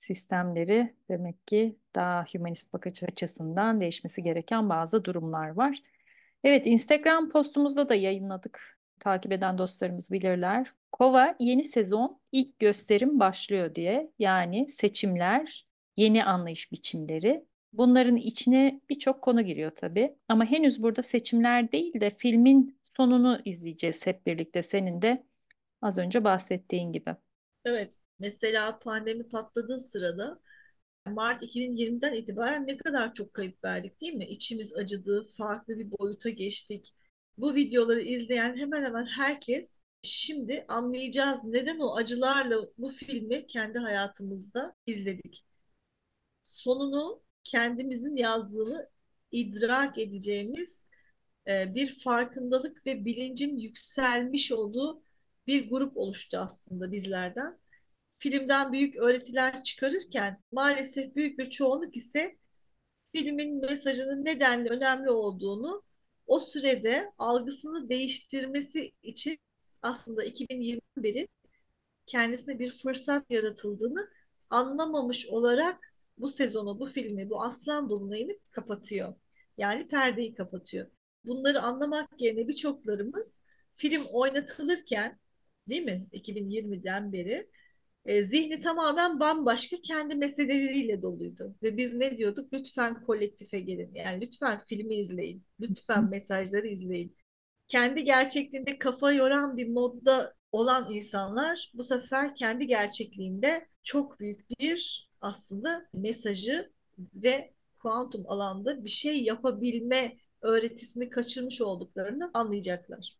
sistemleri 0.00 0.94
demek 1.08 1.46
ki 1.46 1.76
daha 1.94 2.24
hümanist 2.34 2.72
bakış 2.72 3.02
açısından 3.02 3.80
değişmesi 3.80 4.22
gereken 4.22 4.68
bazı 4.68 5.04
durumlar 5.04 5.48
var. 5.48 5.82
Evet, 6.44 6.66
Instagram 6.66 7.30
postumuzda 7.30 7.88
da 7.88 7.94
yayınladık. 7.94 8.78
Takip 9.00 9.32
eden 9.32 9.58
dostlarımız 9.58 10.12
bilirler. 10.12 10.72
Kova 10.92 11.36
yeni 11.40 11.64
sezon 11.64 12.20
ilk 12.32 12.58
gösterim 12.58 13.20
başlıyor 13.20 13.74
diye. 13.74 14.10
Yani 14.18 14.68
seçimler, 14.68 15.66
yeni 15.96 16.24
anlayış 16.24 16.72
biçimleri. 16.72 17.44
Bunların 17.72 18.16
içine 18.16 18.80
birçok 18.90 19.22
konu 19.22 19.42
giriyor 19.42 19.70
tabii. 19.70 20.16
Ama 20.28 20.44
henüz 20.44 20.82
burada 20.82 21.02
seçimler 21.02 21.72
değil 21.72 22.00
de 22.00 22.10
filmin 22.10 22.78
sonunu 22.96 23.38
izleyeceğiz 23.44 24.06
hep 24.06 24.26
birlikte 24.26 24.62
senin 24.62 25.02
de 25.02 25.24
az 25.82 25.98
önce 25.98 26.24
bahsettiğin 26.24 26.92
gibi. 26.92 27.16
Evet, 27.64 27.98
mesela 28.20 28.78
pandemi 28.78 29.28
patladığı 29.28 29.78
sırada 29.78 30.40
Mart 31.06 31.42
2020'den 31.42 32.14
itibaren 32.14 32.66
ne 32.66 32.76
kadar 32.76 33.14
çok 33.14 33.34
kayıp 33.34 33.64
verdik 33.64 34.00
değil 34.00 34.14
mi? 34.14 34.26
İçimiz 34.26 34.76
acıdı, 34.76 35.22
farklı 35.38 35.78
bir 35.78 35.90
boyuta 35.98 36.30
geçtik. 36.30 36.94
Bu 37.38 37.54
videoları 37.54 38.00
izleyen 38.00 38.56
hemen 38.56 38.82
hemen 38.82 39.06
herkes 39.06 39.76
şimdi 40.02 40.64
anlayacağız 40.68 41.44
neden 41.44 41.78
o 41.78 41.96
acılarla 41.96 42.56
bu 42.78 42.88
filmi 42.88 43.46
kendi 43.46 43.78
hayatımızda 43.78 44.76
izledik. 44.86 45.44
Sonunu 46.42 47.22
kendimizin 47.44 48.16
yazdığını 48.16 48.90
idrak 49.32 49.98
edeceğimiz 49.98 50.84
e, 51.48 51.74
bir 51.74 51.98
farkındalık 51.98 52.86
ve 52.86 53.04
bilincin 53.04 53.58
yükselmiş 53.58 54.52
olduğu 54.52 55.02
bir 55.46 55.70
grup 55.70 55.96
oluştu 55.96 56.38
aslında 56.38 56.92
bizlerden. 56.92 57.58
Filmden 58.20 58.72
büyük 58.72 58.96
öğretiler 58.96 59.62
çıkarırken 59.62 60.42
maalesef 60.52 61.16
büyük 61.16 61.38
bir 61.38 61.50
çoğunluk 61.50 61.96
ise 61.96 62.38
filmin 63.14 63.60
mesajının 63.60 64.24
nedenli 64.24 64.68
önemli 64.68 65.10
olduğunu 65.10 65.82
o 66.26 66.40
sürede 66.40 67.12
algısını 67.18 67.88
değiştirmesi 67.88 68.90
için 69.02 69.38
aslında 69.82 70.24
2021'in 70.24 71.28
kendisine 72.06 72.58
bir 72.58 72.70
fırsat 72.70 73.30
yaratıldığını 73.30 74.10
anlamamış 74.50 75.26
olarak 75.26 75.94
bu 76.18 76.28
sezonu, 76.28 76.80
bu 76.80 76.86
filmi, 76.86 77.30
bu 77.30 77.42
Aslan 77.42 77.90
Dolunay'ını 77.90 78.38
kapatıyor. 78.52 79.14
Yani 79.58 79.88
perdeyi 79.88 80.34
kapatıyor. 80.34 80.86
Bunları 81.24 81.60
anlamak 81.60 82.20
yerine 82.20 82.48
birçoklarımız 82.48 83.38
film 83.76 84.04
oynatılırken 84.04 85.18
değil 85.68 85.82
mi 85.82 86.06
2020'den 86.12 87.12
beri 87.12 87.50
e, 88.04 88.24
zihni 88.24 88.60
tamamen 88.60 89.20
bambaşka 89.20 89.76
kendi 89.82 90.16
meseleleriyle 90.16 91.02
doluydu. 91.02 91.54
Ve 91.62 91.76
biz 91.76 91.94
ne 91.94 92.18
diyorduk? 92.18 92.52
Lütfen 92.52 93.04
kolektife 93.04 93.60
gelin. 93.60 93.94
Yani 93.94 94.20
lütfen 94.20 94.58
filmi 94.58 94.94
izleyin. 94.94 95.44
Lütfen 95.60 96.10
mesajları 96.10 96.66
izleyin. 96.66 97.16
Kendi 97.68 98.04
gerçekliğinde 98.04 98.78
kafa 98.78 99.12
yoran 99.12 99.56
bir 99.56 99.68
modda 99.68 100.34
olan 100.52 100.94
insanlar 100.94 101.72
bu 101.74 101.82
sefer 101.82 102.34
kendi 102.34 102.66
gerçekliğinde 102.66 103.68
çok 103.82 104.20
büyük 104.20 104.50
bir 104.50 105.10
aslında 105.20 105.88
mesajı 105.94 106.72
ve 107.14 107.54
kuantum 107.78 108.24
alanda 108.26 108.84
bir 108.84 108.90
şey 108.90 109.22
yapabilme 109.22 110.16
öğretisini 110.42 111.10
kaçırmış 111.10 111.60
olduklarını 111.60 112.30
anlayacaklar. 112.34 113.19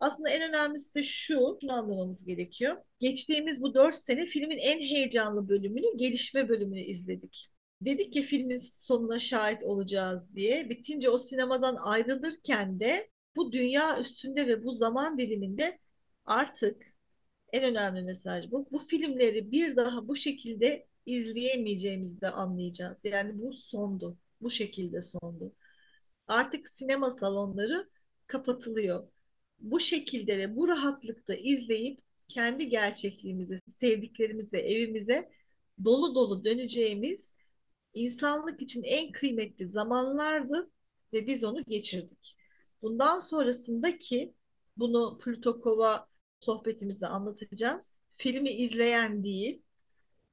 Aslında 0.00 0.30
en 0.30 0.48
önemlisi 0.50 0.94
de 0.94 1.02
şu, 1.02 1.58
şunu 1.60 1.72
anlamamız 1.72 2.24
gerekiyor. 2.24 2.76
Geçtiğimiz 2.98 3.62
bu 3.62 3.74
dört 3.74 3.96
sene 3.96 4.26
filmin 4.26 4.58
en 4.58 4.80
heyecanlı 4.80 5.48
bölümünü, 5.48 5.96
gelişme 5.96 6.48
bölümünü 6.48 6.80
izledik. 6.80 7.50
Dedik 7.80 8.12
ki 8.12 8.22
filmin 8.22 8.58
sonuna 8.58 9.18
şahit 9.18 9.62
olacağız 9.62 10.34
diye. 10.34 10.70
Bitince 10.70 11.10
o 11.10 11.18
sinemadan 11.18 11.76
ayrılırken 11.76 12.80
de 12.80 13.10
bu 13.36 13.52
dünya 13.52 14.00
üstünde 14.00 14.46
ve 14.46 14.64
bu 14.64 14.72
zaman 14.72 15.18
diliminde 15.18 15.78
artık 16.24 16.86
en 17.52 17.64
önemli 17.64 18.02
mesaj 18.02 18.50
bu. 18.50 18.68
Bu 18.72 18.78
filmleri 18.78 19.50
bir 19.50 19.76
daha 19.76 20.08
bu 20.08 20.16
şekilde 20.16 20.86
izleyemeyeceğimizi 21.06 22.20
de 22.20 22.30
anlayacağız. 22.30 23.04
Yani 23.04 23.38
bu 23.42 23.52
sondu. 23.52 24.18
Bu 24.40 24.50
şekilde 24.50 25.02
sondu. 25.02 25.52
Artık 26.28 26.68
sinema 26.68 27.10
salonları 27.10 27.90
kapatılıyor. 28.26 29.08
Bu 29.58 29.80
şekilde 29.80 30.38
ve 30.38 30.56
bu 30.56 30.68
rahatlıkta 30.68 31.34
izleyip 31.34 32.00
kendi 32.28 32.68
gerçekliğimize, 32.68 33.56
sevdiklerimize, 33.68 34.58
evimize 34.58 35.30
dolu 35.84 36.14
dolu 36.14 36.44
döneceğimiz 36.44 37.34
insanlık 37.94 38.62
için 38.62 38.82
en 38.82 39.12
kıymetli 39.12 39.66
zamanlardı 39.66 40.70
ve 41.12 41.26
biz 41.26 41.44
onu 41.44 41.62
geçirdik. 41.64 42.36
Bundan 42.82 43.18
sonrasındaki 43.18 44.34
bunu 44.76 45.18
Plutokova 45.18 46.08
sohbetimizde 46.40 47.06
anlatacağız. 47.06 47.98
Filmi 48.12 48.50
izleyen 48.50 49.24
değil, 49.24 49.62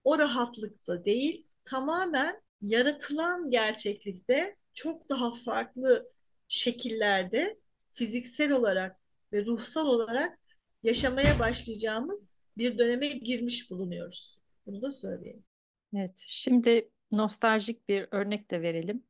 o 0.04 0.20
rahatlıkta 0.20 1.06
değil, 1.06 1.48
tamamen 1.64 2.42
yaratılan 2.62 3.50
gerçeklikte 3.50 4.58
çok 4.74 5.10
daha 5.10 5.32
farklı 5.32 6.12
şekillerde 6.48 7.60
fiziksel 7.92 8.52
olarak 8.52 9.03
ve 9.34 9.46
ruhsal 9.46 9.88
olarak 9.88 10.40
yaşamaya 10.84 11.40
başlayacağımız 11.40 12.34
bir 12.58 12.78
döneme 12.78 13.08
girmiş 13.08 13.72
bulunuyoruz. 13.72 14.42
Bunu 14.66 14.82
da 14.82 14.92
söyleyeyim. 14.92 15.44
Evet, 15.96 16.24
şimdi 16.26 16.90
nostaljik 17.12 17.90
bir 17.90 18.08
örnek 18.12 18.52
de 18.52 18.62
verelim. 18.62 19.04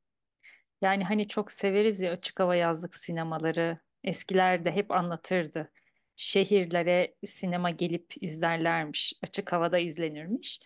Yani 0.81 1.03
hani 1.03 1.27
çok 1.27 1.51
severiz 1.51 1.99
ya 1.99 2.11
açık 2.11 2.39
hava 2.39 2.55
yazlık 2.55 2.95
sinemaları. 2.95 3.79
Eskiler 4.03 4.65
de 4.65 4.71
hep 4.71 4.91
anlatırdı. 4.91 5.71
Şehirlere 6.15 7.15
sinema 7.25 7.69
gelip 7.69 8.13
izlerlermiş. 8.21 9.13
Açık 9.23 9.51
havada 9.51 9.79
izlenirmiş. 9.79 10.59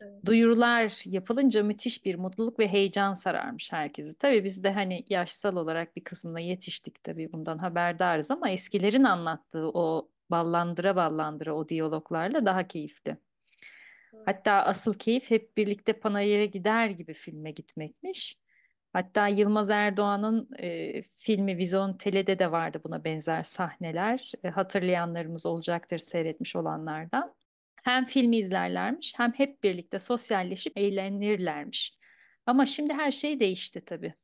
Evet. 0.00 0.26
Duyurular 0.26 1.10
yapılınca 1.10 1.62
müthiş 1.62 2.04
bir 2.04 2.14
mutluluk 2.14 2.58
ve 2.58 2.68
heyecan 2.68 3.14
sararmış 3.14 3.72
herkesi. 3.72 4.18
Tabii 4.18 4.44
biz 4.44 4.64
de 4.64 4.72
hani 4.72 5.04
yaşsal 5.08 5.56
olarak 5.56 5.96
bir 5.96 6.04
kısmına 6.04 6.40
yetiştik 6.40 7.04
tabii 7.04 7.32
bundan 7.32 7.58
haberdarız 7.58 8.30
ama 8.30 8.50
eskilerin 8.50 9.04
anlattığı 9.04 9.68
o 9.68 10.08
ballandıra 10.30 10.96
ballandıra 10.96 11.54
o 11.54 11.68
diyaloglarla 11.68 12.44
daha 12.44 12.66
keyifli. 12.66 13.16
Hatta 14.26 14.52
asıl 14.52 14.94
keyif 14.94 15.30
hep 15.30 15.56
birlikte 15.56 15.92
panayıra 15.92 16.44
gider 16.44 16.90
gibi 16.90 17.14
filme 17.14 17.50
gitmekmiş. 17.50 18.38
Hatta 18.92 19.28
Yılmaz 19.28 19.70
Erdoğan'ın 19.70 20.48
e, 20.58 21.02
filmi 21.02 21.58
Vizyon 21.58 21.92
Tele'de 21.92 22.38
de 22.38 22.52
vardı 22.52 22.80
buna 22.84 23.04
benzer 23.04 23.42
sahneler. 23.42 24.32
E, 24.44 24.48
hatırlayanlarımız 24.48 25.46
olacaktır 25.46 25.98
seyretmiş 25.98 26.56
olanlardan. 26.56 27.34
Hem 27.84 28.04
filmi 28.04 28.36
izlerlermiş 28.36 29.14
hem 29.16 29.32
hep 29.32 29.62
birlikte 29.62 29.98
sosyalleşip 29.98 30.78
eğlenirlermiş. 30.78 31.98
Ama 32.46 32.66
şimdi 32.66 32.92
her 32.92 33.10
şey 33.10 33.40
değişti 33.40 33.80
tabii. 33.80 34.14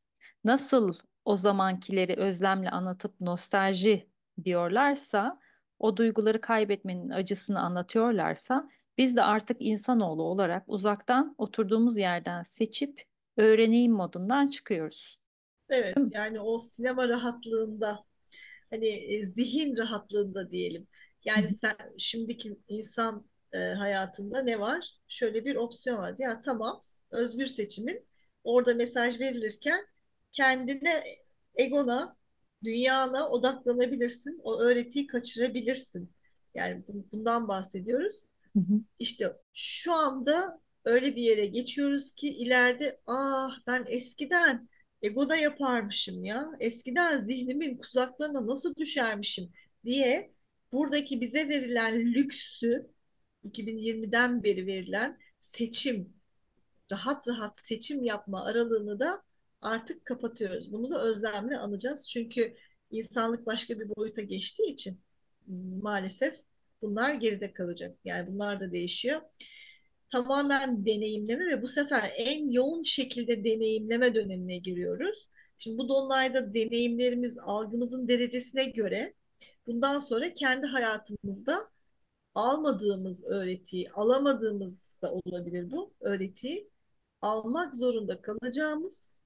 Nasıl 0.45 0.95
o 1.25 1.37
zamankileri 1.37 2.17
özlemle 2.17 2.71
anlatıp 2.71 3.21
nostalji 3.21 4.09
diyorlarsa, 4.45 5.41
o 5.79 5.97
duyguları 5.97 6.41
kaybetmenin 6.41 7.11
acısını 7.11 7.61
anlatıyorlarsa, 7.61 8.69
biz 8.99 9.17
de 9.17 9.23
artık 9.23 9.57
insanoğlu 9.61 10.23
olarak 10.23 10.65
uzaktan 10.67 11.35
oturduğumuz 11.39 11.99
yerden 11.99 12.43
seçip 12.43 13.03
öğreneyim 13.37 13.93
modundan 13.93 14.49
çıkıyoruz. 14.49 15.21
Evet, 15.69 15.97
yani 16.13 16.41
o 16.41 16.59
sinema 16.59 17.09
rahatlığında, 17.09 18.05
hani 18.71 18.87
e, 18.87 19.25
zihin 19.25 19.77
rahatlığında 19.77 20.51
diyelim. 20.51 20.87
Yani 21.25 21.49
sen 21.49 21.77
şimdiki 21.99 22.61
insan 22.69 23.30
e, 23.53 23.59
hayatında 23.59 24.43
ne 24.43 24.61
var? 24.61 24.91
Şöyle 25.09 25.45
bir 25.45 25.57
opsiyon 25.57 25.99
var. 25.99 26.15
Ya 26.19 26.41
tamam, 26.41 26.81
özgür 27.11 27.47
seçimin 27.47 28.07
orada 28.45 28.75
mesaj 28.75 29.21
verilirken 29.21 29.87
kendine, 30.33 31.05
egona, 31.55 32.17
dünyana 32.65 33.31
odaklanabilirsin. 33.31 34.41
O 34.43 34.61
öğretiyi 34.61 35.07
kaçırabilirsin. 35.07 36.13
Yani 36.55 36.85
bundan 37.13 37.49
bahsediyoruz. 37.49 38.25
Hı 38.57 38.61
hı. 38.61 38.81
İşte 38.99 39.37
şu 39.53 39.93
anda 39.93 40.61
öyle 40.85 41.17
bir 41.17 41.23
yere 41.23 41.47
geçiyoruz 41.47 42.13
ki 42.13 42.29
ileride 42.29 43.01
ah 43.07 43.59
ben 43.67 43.85
eskiden 43.89 44.69
egoda 45.03 45.37
yaparmışım 45.37 46.25
ya. 46.25 46.51
Eskiden 46.61 47.19
zihnimin 47.19 47.79
kuzaklarına 47.79 48.47
nasıl 48.47 48.75
düşermişim 48.77 49.53
diye 49.85 50.33
buradaki 50.73 51.21
bize 51.21 51.49
verilen 51.49 52.15
lüksü 52.15 52.91
2020'den 53.45 54.43
beri 54.43 54.67
verilen 54.67 55.19
seçim, 55.41 56.13
rahat 56.93 57.29
rahat 57.29 57.59
seçim 57.59 58.05
yapma 58.05 58.45
aralığını 58.45 59.01
da 59.01 59.23
artık 59.61 60.05
kapatıyoruz. 60.05 60.73
Bunu 60.73 60.91
da 60.91 61.03
özlemle 61.03 61.59
anacağız. 61.59 62.09
Çünkü 62.09 62.57
insanlık 62.91 63.47
başka 63.47 63.81
bir 63.81 63.89
boyuta 63.97 64.23
geçtiği 64.23 64.73
için 64.73 65.01
maalesef 65.83 66.41
bunlar 66.83 67.15
geride 67.15 67.53
kalacak. 67.53 67.99
Yani 68.05 68.33
bunlar 68.33 68.61
da 68.61 68.73
değişiyor. 68.73 69.21
Tamamen 70.09 70.87
deneyimleme 70.87 71.47
ve 71.47 71.63
bu 71.63 71.67
sefer 71.67 72.13
en 72.19 72.51
yoğun 72.51 72.83
şekilde 72.83 73.45
deneyimleme 73.45 74.15
dönemine 74.15 74.59
giriyoruz. 74.59 75.29
Şimdi 75.59 75.79
bu 75.79 75.89
dolunayda 75.89 76.55
deneyimlerimiz 76.55 77.39
algımızın 77.39 78.09
derecesine 78.09 78.65
göre 78.65 79.15
bundan 79.67 79.99
sonra 79.99 80.35
kendi 80.35 80.67
hayatımızda 80.67 81.71
almadığımız 82.35 83.25
öğretiyi, 83.25 83.91
alamadığımız 83.91 84.99
da 85.03 85.13
olabilir 85.13 85.71
bu 85.71 85.95
öğretiyi 86.01 86.71
almak 87.23 87.77
zorunda 87.77 88.23
kalacağımız 88.23 89.21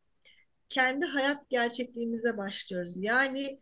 kendi 0.68 1.06
hayat 1.06 1.50
gerçekliğimize 1.50 2.36
başlıyoruz. 2.38 2.96
Yani 2.96 3.58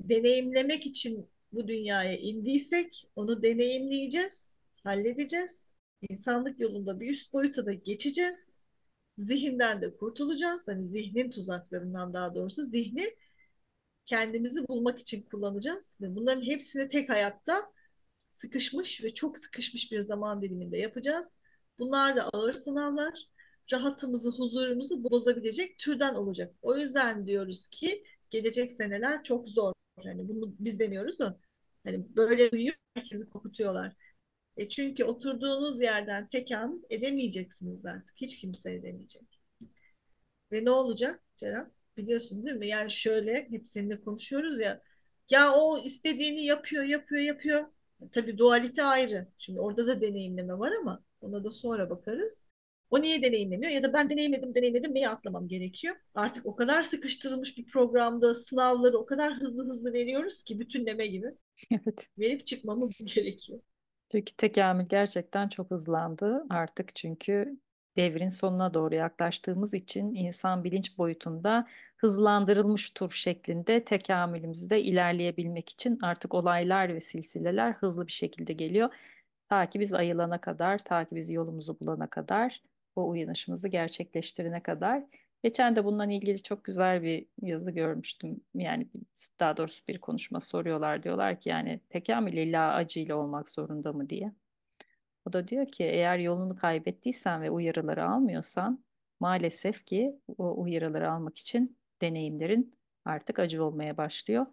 deneyimlemek 0.00 0.86
için 0.86 1.30
bu 1.52 1.68
dünyaya 1.68 2.16
indiysek 2.16 3.08
onu 3.16 3.42
deneyimleyeceğiz, 3.42 4.56
halledeceğiz. 4.84 5.72
İnsanlık 6.10 6.60
yolunda 6.60 7.00
bir 7.00 7.10
üst 7.10 7.32
boyuta 7.32 7.66
da 7.66 7.72
geçeceğiz. 7.72 8.64
Zihinden 9.18 9.82
de 9.82 9.96
kurtulacağız. 9.96 10.68
Hani 10.68 10.86
zihnin 10.86 11.30
tuzaklarından 11.30 12.14
daha 12.14 12.34
doğrusu 12.34 12.64
zihni 12.64 13.16
kendimizi 14.06 14.68
bulmak 14.68 14.98
için 14.98 15.22
kullanacağız. 15.22 15.98
Ve 16.00 16.16
bunların 16.16 16.42
hepsini 16.42 16.88
tek 16.88 17.08
hayatta 17.08 17.72
sıkışmış 18.34 19.04
ve 19.04 19.14
çok 19.14 19.38
sıkışmış 19.38 19.92
bir 19.92 20.00
zaman 20.00 20.42
diliminde 20.42 20.78
yapacağız. 20.78 21.34
Bunlar 21.78 22.16
da 22.16 22.28
ağır 22.28 22.52
sınavlar. 22.52 23.28
Rahatımızı, 23.72 24.30
huzurumuzu 24.30 25.04
bozabilecek 25.04 25.78
türden 25.78 26.14
olacak. 26.14 26.54
O 26.62 26.76
yüzden 26.76 27.26
diyoruz 27.26 27.66
ki 27.66 28.04
gelecek 28.30 28.70
seneler 28.70 29.22
çok 29.22 29.48
zor. 29.48 29.72
Yani 30.04 30.28
bunu 30.28 30.54
biz 30.58 30.78
demiyoruz 30.78 31.18
da 31.18 31.40
hani 31.84 32.16
böyle 32.16 32.48
uyuyup 32.52 32.76
herkesi 32.94 33.30
kokutuyorlar. 33.30 33.96
E 34.56 34.68
çünkü 34.68 35.04
oturduğunuz 35.04 35.80
yerden 35.80 36.28
tekamül 36.28 36.82
edemeyeceksiniz 36.90 37.86
artık. 37.86 38.16
Hiç 38.16 38.40
kimse 38.40 38.74
edemeyecek. 38.74 39.40
Ve 40.52 40.64
ne 40.64 40.70
olacak 40.70 41.22
Ceren? 41.36 41.72
Biliyorsun 41.96 42.46
değil 42.46 42.56
mi? 42.56 42.68
Yani 42.68 42.90
şöyle 42.90 43.50
hep 43.50 43.68
seninle 43.68 44.00
konuşuyoruz 44.00 44.60
ya. 44.60 44.82
Ya 45.30 45.52
o 45.52 45.78
istediğini 45.78 46.44
yapıyor, 46.44 46.84
yapıyor, 46.84 47.22
yapıyor. 47.22 47.64
Tabii 48.12 48.38
dualite 48.38 48.82
ayrı. 48.82 49.28
Şimdi 49.38 49.60
orada 49.60 49.86
da 49.86 50.00
deneyimleme 50.00 50.58
var 50.58 50.72
ama 50.80 51.04
ona 51.20 51.44
da 51.44 51.50
sonra 51.52 51.90
bakarız. 51.90 52.42
O 52.90 53.02
niye 53.02 53.22
deneyimlemiyor? 53.22 53.72
Ya 53.72 53.82
da 53.82 53.92
ben 53.92 54.10
deneyimledim, 54.10 54.54
deneyimledim, 54.54 54.94
neyi 54.94 55.08
atlamam 55.08 55.48
gerekiyor? 55.48 55.96
Artık 56.14 56.46
o 56.46 56.56
kadar 56.56 56.82
sıkıştırılmış 56.82 57.58
bir 57.58 57.66
programda 57.66 58.34
sınavları 58.34 58.98
o 58.98 59.04
kadar 59.06 59.34
hızlı 59.34 59.64
hızlı 59.64 59.92
veriyoruz 59.92 60.42
ki 60.42 60.60
bütünleme 60.60 61.06
gibi. 61.06 61.26
Evet. 61.70 62.08
Verip 62.18 62.46
çıkmamız 62.46 62.92
gerekiyor. 63.14 63.60
Çünkü 64.12 64.32
tekamül 64.36 64.84
gerçekten 64.88 65.48
çok 65.48 65.70
hızlandı 65.70 66.44
artık 66.50 66.96
çünkü 66.96 67.58
devrin 67.96 68.28
sonuna 68.28 68.74
doğru 68.74 68.94
yaklaştığımız 68.94 69.74
için 69.74 70.14
insan 70.14 70.64
bilinç 70.64 70.98
boyutunda 70.98 71.66
hızlandırılmış 71.96 72.90
tur 72.90 73.10
şeklinde 73.10 73.84
tekamülümüzde 73.84 74.82
ilerleyebilmek 74.82 75.68
için 75.70 75.98
artık 76.02 76.34
olaylar 76.34 76.94
ve 76.94 77.00
silsileler 77.00 77.72
hızlı 77.72 78.06
bir 78.06 78.12
şekilde 78.12 78.52
geliyor. 78.52 78.94
Ta 79.48 79.68
ki 79.68 79.80
biz 79.80 79.94
ayılana 79.94 80.40
kadar, 80.40 80.78
ta 80.78 81.04
ki 81.04 81.16
biz 81.16 81.30
yolumuzu 81.30 81.80
bulana 81.80 82.06
kadar, 82.10 82.62
o 82.96 83.08
uyanışımızı 83.08 83.68
gerçekleştirene 83.68 84.62
kadar. 84.62 85.04
Geçen 85.42 85.76
de 85.76 85.84
bundan 85.84 86.10
ilgili 86.10 86.42
çok 86.42 86.64
güzel 86.64 87.02
bir 87.02 87.26
yazı 87.42 87.70
görmüştüm. 87.70 88.40
Yani 88.54 88.88
daha 89.40 89.56
doğrusu 89.56 89.86
bir 89.88 89.98
konuşma 90.00 90.40
soruyorlar. 90.40 91.02
Diyorlar 91.02 91.40
ki 91.40 91.48
yani 91.48 91.80
tekamül 91.90 92.32
illa 92.32 92.74
acıyla 92.74 93.16
olmak 93.16 93.48
zorunda 93.48 93.92
mı 93.92 94.10
diye. 94.10 94.32
O 95.28 95.32
da 95.32 95.48
diyor 95.48 95.66
ki 95.66 95.84
eğer 95.84 96.18
yolunu 96.18 96.56
kaybettiysen 96.56 97.42
ve 97.42 97.50
uyarıları 97.50 98.04
almıyorsan 98.08 98.84
maalesef 99.20 99.86
ki 99.86 100.20
o 100.38 100.62
uyarıları 100.62 101.10
almak 101.10 101.38
için 101.38 101.78
deneyimlerin 102.00 102.74
artık 103.04 103.38
acı 103.38 103.64
olmaya 103.64 103.96
başlıyor 103.96 104.46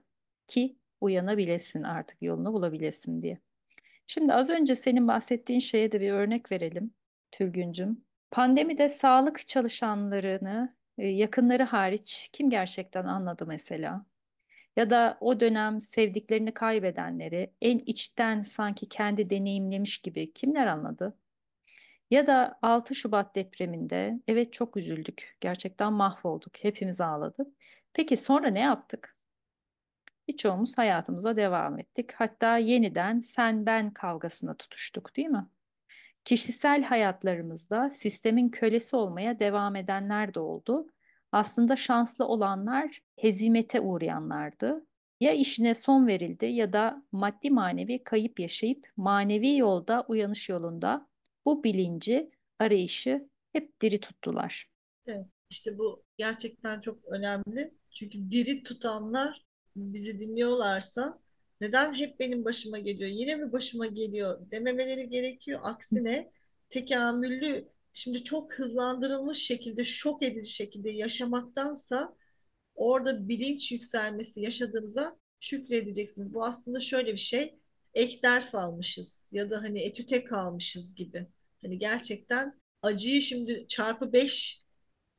ki 0.47 0.77
uyanabilesin 1.01 1.83
artık 1.83 2.21
yolunu 2.21 2.53
bulabilesin 2.53 3.21
diye. 3.21 3.37
Şimdi 4.07 4.33
az 4.33 4.49
önce 4.49 4.75
senin 4.75 5.07
bahsettiğin 5.07 5.59
şeye 5.59 5.91
de 5.91 6.01
bir 6.01 6.11
örnek 6.11 6.51
verelim 6.51 6.93
Tülgüncüm. 7.31 8.05
Pandemide 8.31 8.89
sağlık 8.89 9.47
çalışanlarını 9.47 10.75
e, 10.97 11.07
yakınları 11.07 11.63
hariç 11.63 12.29
kim 12.33 12.49
gerçekten 12.49 13.05
anladı 13.05 13.45
mesela? 13.45 14.05
Ya 14.75 14.89
da 14.89 15.17
o 15.21 15.39
dönem 15.39 15.81
sevdiklerini 15.81 16.53
kaybedenleri 16.53 17.53
en 17.61 17.77
içten 17.77 18.41
sanki 18.41 18.89
kendi 18.89 19.29
deneyimlemiş 19.29 19.97
gibi 19.97 20.33
kimler 20.33 20.67
anladı? 20.67 21.17
Ya 22.11 22.27
da 22.27 22.59
6 22.61 22.95
Şubat 22.95 23.35
depreminde 23.35 24.19
evet 24.27 24.53
çok 24.53 24.77
üzüldük. 24.77 25.37
Gerçekten 25.41 25.93
mahvolduk. 25.93 26.63
Hepimiz 26.63 27.01
ağladık. 27.01 27.47
Peki 27.93 28.17
sonra 28.17 28.47
ne 28.47 28.59
yaptık? 28.59 29.17
Birçoğumuz 30.27 30.77
hayatımıza 30.77 31.35
devam 31.35 31.79
ettik. 31.79 32.13
Hatta 32.13 32.57
yeniden 32.57 33.19
sen 33.19 33.65
ben 33.65 33.93
kavgasına 33.93 34.57
tutuştuk, 34.57 35.15
değil 35.17 35.27
mi? 35.27 35.47
Kişisel 36.25 36.83
hayatlarımızda 36.83 37.89
sistemin 37.89 38.49
kölesi 38.49 38.95
olmaya 38.95 39.39
devam 39.39 39.75
edenler 39.75 40.33
de 40.33 40.39
oldu. 40.39 40.87
Aslında 41.31 41.75
şanslı 41.75 42.25
olanlar 42.25 43.01
hezimete 43.19 43.81
uğrayanlardı. 43.81 44.85
Ya 45.19 45.31
işine 45.31 45.73
son 45.73 46.07
verildi 46.07 46.45
ya 46.45 46.73
da 46.73 47.03
maddi 47.11 47.49
manevi 47.49 48.03
kayıp 48.03 48.39
yaşayıp 48.39 48.87
manevi 48.97 49.57
yolda 49.57 50.05
uyanış 50.07 50.49
yolunda 50.49 51.07
bu 51.45 51.63
bilinci, 51.63 52.31
arayışı 52.59 53.29
hep 53.53 53.81
diri 53.81 53.99
tuttular. 53.99 54.69
Evet, 55.05 55.25
işte 55.49 55.77
bu 55.77 56.03
gerçekten 56.17 56.79
çok 56.79 57.05
önemli. 57.05 57.73
Çünkü 57.91 58.31
diri 58.31 58.63
tutanlar 58.63 59.45
bizi 59.75 60.19
dinliyorlarsa 60.19 61.19
neden 61.61 61.93
hep 61.93 62.19
benim 62.19 62.45
başıma 62.45 62.79
geliyor, 62.79 63.09
yine 63.13 63.35
mi 63.35 63.51
başıma 63.51 63.85
geliyor 63.85 64.51
dememeleri 64.51 65.09
gerekiyor. 65.09 65.59
Aksine 65.63 66.31
tekamüllü, 66.69 67.67
şimdi 67.93 68.23
çok 68.23 68.53
hızlandırılmış 68.53 69.37
şekilde, 69.37 69.85
şok 69.85 70.23
edici 70.23 70.49
şekilde 70.49 70.89
yaşamaktansa 70.89 72.15
orada 72.75 73.27
bilinç 73.27 73.71
yükselmesi 73.71 74.41
yaşadığınıza 74.41 75.17
şükredeceksiniz. 75.39 76.33
Bu 76.33 76.45
aslında 76.45 76.79
şöyle 76.79 77.13
bir 77.13 77.17
şey, 77.17 77.55
ek 77.93 78.19
ders 78.23 78.55
almışız 78.55 79.29
ya 79.33 79.49
da 79.49 79.63
hani 79.63 79.79
etüte 79.81 80.23
kalmışız 80.23 80.95
gibi. 80.95 81.27
Hani 81.61 81.77
gerçekten 81.79 82.59
acıyı 82.81 83.21
şimdi 83.21 83.65
çarpı 83.67 84.13
5 84.13 84.61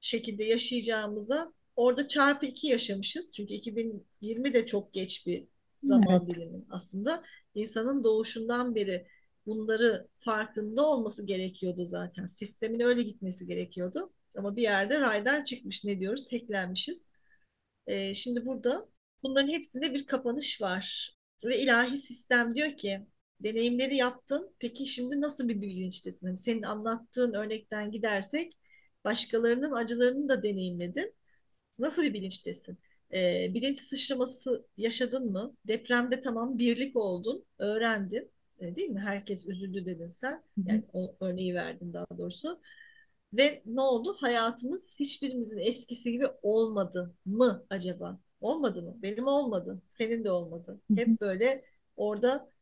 şekilde 0.01 0.45
yaşayacağımıza 0.45 1.53
orada 1.77 2.09
çarpı 2.09 2.47
2 2.47 2.67
yaşamışız. 2.67 3.35
Çünkü 3.37 3.55
2020 3.55 4.55
de 4.55 4.67
çok 4.67 4.95
geç 4.95 5.27
bir 5.27 5.45
zaman 5.83 6.27
Evet. 6.27 6.37
dilimi 6.37 6.65
aslında. 6.71 7.23
İnsanın 7.55 8.05
doğuşundan 8.05 8.75
beri 8.75 9.07
bunları 9.47 10.09
farkında 10.17 10.87
olması 10.87 11.27
gerekiyordu 11.27 11.87
zaten. 11.87 12.27
Sistemin 12.27 12.81
öyle 12.81 13.03
gitmesi 13.03 13.47
gerekiyordu. 13.47 14.13
Ama 14.37 14.57
bir 14.57 14.63
yerde 14.63 15.01
raydan 15.01 15.45
çıkmış 15.45 15.85
ne 15.85 16.01
diyoruz? 16.01 16.33
Hacklenmişiz. 16.33 17.11
Ee, 17.87 18.15
şimdi 18.15 18.47
burada 18.47 18.89
bunların 19.23 19.49
hepsinde 19.49 19.95
bir 19.95 20.07
kapanış 20.07 20.63
var. 20.63 21.17
Ve 21.45 21.59
ilahi 21.61 21.99
sistem 21.99 22.55
diyor 22.55 22.77
ki 22.77 23.07
deneyimleri 23.41 23.97
yaptın. 23.97 24.55
Peki 24.59 24.87
şimdi 24.87 25.21
nasıl 25.21 25.49
bir 25.49 25.63
bilinçtesin? 25.63 26.27
Hani 26.27 26.39
senin 26.39 26.63
anlattığın 26.63 27.35
örnekten 27.35 27.91
gidersek 27.91 28.53
başkalarının 29.05 29.73
acılarını 29.73 30.29
da 30.29 30.43
deneyimledin. 30.43 31.15
Nasıl 31.79 32.03
bir 32.03 32.15
bilinçtesin? 32.15 32.79
Ee, 33.15 33.51
bilinç 33.55 33.79
sıçraması 33.81 34.67
yaşadın 34.77 35.33
mı? 35.33 35.57
Depremde 35.69 36.21
tamam 36.21 36.59
birlik 36.59 36.97
oldun, 36.97 37.47
öğrendin. 37.59 38.32
E, 38.63 38.77
değil 38.77 38.89
mi? 38.91 39.01
Herkes 39.01 39.49
üzüldü 39.49 39.87
dedin 39.87 40.09
sen. 40.09 40.45
Yani 40.67 40.85
o 40.93 41.17
örneği 41.21 41.55
verdin 41.55 41.93
daha 41.93 42.07
doğrusu. 42.19 42.61
Ve 43.33 43.63
ne 43.67 43.81
oldu? 43.81 44.17
Hayatımız 44.21 44.97
hiçbirimizin 45.01 45.59
eskisi 45.59 46.13
gibi 46.13 46.27
olmadı 46.43 47.17
mı 47.27 47.67
acaba? 47.71 48.21
Olmadı 48.41 48.83
mı? 48.83 48.97
Benim 49.03 49.27
olmadı. 49.27 49.83
Senin 49.89 50.25
de 50.25 50.31
olmadı. 50.31 50.81
Hep 50.95 51.21
böyle 51.21 51.65
orada 51.97 52.53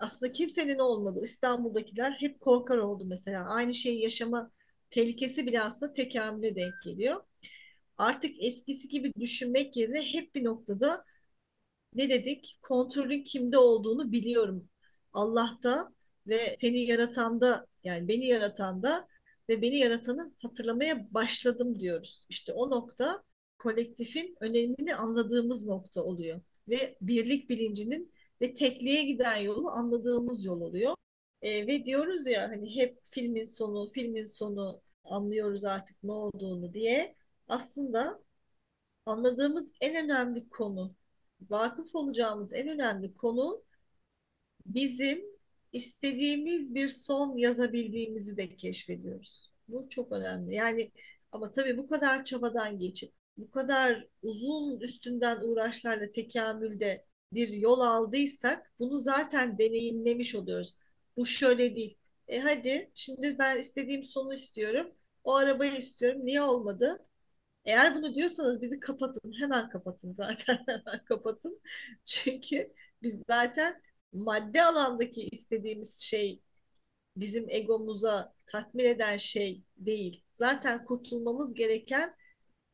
Aslında 0.00 0.32
kimsenin 0.32 0.78
olmadı. 0.78 1.20
İstanbul'dakiler 1.24 2.12
hep 2.12 2.40
korkar 2.40 2.78
oldu 2.78 3.04
mesela. 3.08 3.48
Aynı 3.48 3.74
şeyi 3.74 4.02
yaşama 4.02 4.52
tehlikesi 4.90 5.46
bile 5.46 5.62
aslında 5.62 5.92
tekamüle 5.92 6.56
denk 6.56 6.74
geliyor. 6.84 7.24
Artık 7.98 8.44
eskisi 8.44 8.88
gibi 8.88 9.12
düşünmek 9.20 9.76
yerine 9.76 10.02
hep 10.12 10.34
bir 10.34 10.44
noktada 10.44 11.04
ne 11.94 12.10
dedik? 12.10 12.58
Kontrolün 12.62 13.24
kimde 13.24 13.58
olduğunu 13.58 14.12
biliyorum. 14.12 14.68
Allah'ta 15.12 15.92
ve 16.26 16.54
seni 16.58 16.78
yaratanda 16.78 17.66
yani 17.84 18.08
beni 18.08 18.26
yaratanda 18.26 19.08
ve 19.48 19.62
beni 19.62 19.76
yaratanı 19.76 20.32
hatırlamaya 20.42 21.14
başladım 21.14 21.80
diyoruz. 21.80 22.26
İşte 22.28 22.52
o 22.52 22.70
nokta 22.70 23.22
kolektifin 23.58 24.36
önemini 24.40 24.94
anladığımız 24.94 25.66
nokta 25.66 26.02
oluyor. 26.04 26.40
Ve 26.68 26.96
birlik 27.00 27.50
bilincinin 27.50 28.12
ve 28.40 28.54
tekliğe 28.54 29.04
giden 29.04 29.36
yolu 29.36 29.70
anladığımız 29.70 30.44
yol 30.44 30.60
oluyor. 30.60 30.94
E, 31.42 31.66
ve 31.66 31.84
diyoruz 31.84 32.26
ya 32.26 32.48
hani 32.48 32.76
hep 32.76 32.98
filmin 33.04 33.44
sonu, 33.44 33.88
filmin 33.88 34.24
sonu 34.24 34.80
anlıyoruz 35.04 35.64
artık 35.64 36.02
ne 36.02 36.12
olduğunu 36.12 36.72
diye. 36.72 37.14
Aslında 37.48 38.22
anladığımız 39.06 39.72
en 39.80 40.04
önemli 40.04 40.48
konu, 40.48 40.94
vakıf 41.50 41.94
olacağımız 41.94 42.52
en 42.52 42.68
önemli 42.68 43.14
konu 43.14 43.62
bizim 44.68 45.24
istediğimiz 45.72 46.74
bir 46.74 46.88
son 46.88 47.36
yazabildiğimizi 47.36 48.36
de 48.36 48.56
keşfediyoruz. 48.56 49.52
Bu 49.68 49.88
çok 49.88 50.12
önemli. 50.12 50.54
Yani 50.54 50.92
ama 51.32 51.50
tabii 51.50 51.78
bu 51.78 51.86
kadar 51.86 52.24
çabadan 52.24 52.78
geçip 52.78 53.12
bu 53.36 53.50
kadar 53.50 54.06
uzun 54.22 54.80
üstünden 54.80 55.40
uğraşlarla 55.42 56.10
tekamülde 56.10 57.04
bir 57.32 57.48
yol 57.48 57.80
aldıysak 57.80 58.72
bunu 58.78 58.98
zaten 59.00 59.58
deneyimlemiş 59.58 60.34
oluyoruz. 60.34 60.76
Bu 61.16 61.26
şöyle 61.26 61.76
değil. 61.76 61.98
E 62.28 62.40
hadi 62.40 62.90
şimdi 62.94 63.36
ben 63.38 63.58
istediğim 63.58 64.04
sonu 64.04 64.34
istiyorum. 64.34 64.94
O 65.24 65.34
arabayı 65.34 65.72
istiyorum. 65.72 66.20
Niye 66.24 66.42
olmadı? 66.42 67.06
Eğer 67.64 67.94
bunu 67.96 68.14
diyorsanız 68.14 68.60
bizi 68.62 68.80
kapatın. 68.80 69.32
Hemen 69.40 69.68
kapatın 69.68 70.12
zaten. 70.12 70.58
Hemen 70.68 71.04
kapatın. 71.04 71.60
Çünkü 72.04 72.74
biz 73.02 73.22
zaten 73.28 73.82
madde 74.12 74.64
alandaki 74.64 75.28
istediğimiz 75.28 76.00
şey 76.00 76.40
bizim 77.16 77.46
egomuza 77.48 78.34
tatmin 78.46 78.84
eden 78.84 79.16
şey 79.16 79.62
değil. 79.76 80.24
Zaten 80.34 80.84
kurtulmamız 80.84 81.54
gereken 81.54 82.14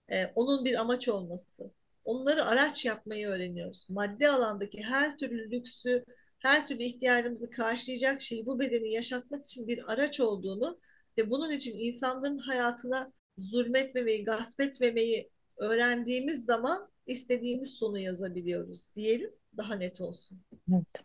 e, 0.09 0.27
onun 0.35 0.65
bir 0.65 0.81
amaç 0.81 1.09
olması. 1.09 1.71
Onları 2.05 2.47
araç 2.47 2.85
yapmayı 2.85 3.29
öğreniyoruz. 3.29 3.87
Madde 3.91 4.29
alandaki 4.29 4.83
her 4.83 5.19
türlü 5.19 5.51
lüksü, 5.51 6.05
her 6.39 6.67
türlü 6.67 6.83
ihtiyacımızı 6.83 7.51
karşılayacak 7.51 8.23
şeyi 8.23 8.47
bu 8.47 8.59
bedeni 8.59 8.93
yaşatmak 8.93 9.45
için 9.45 9.69
bir 9.69 9.93
araç 9.93 10.21
olduğunu 10.21 10.79
ve 11.19 11.31
bunun 11.31 11.51
için 11.51 11.79
insanların 11.79 12.39
hayatına 12.39 13.13
zulmetmemeyi, 13.39 14.25
gasp 14.25 14.61
etmemeyi 14.61 15.31
öğrendiğimiz 15.57 16.45
zaman 16.45 16.91
istediğimiz 17.07 17.71
sonu 17.71 17.99
yazabiliyoruz 17.99 18.91
diyelim 18.95 19.31
daha 19.57 19.75
net 19.75 20.01
olsun. 20.01 20.43
Evet. 20.73 21.05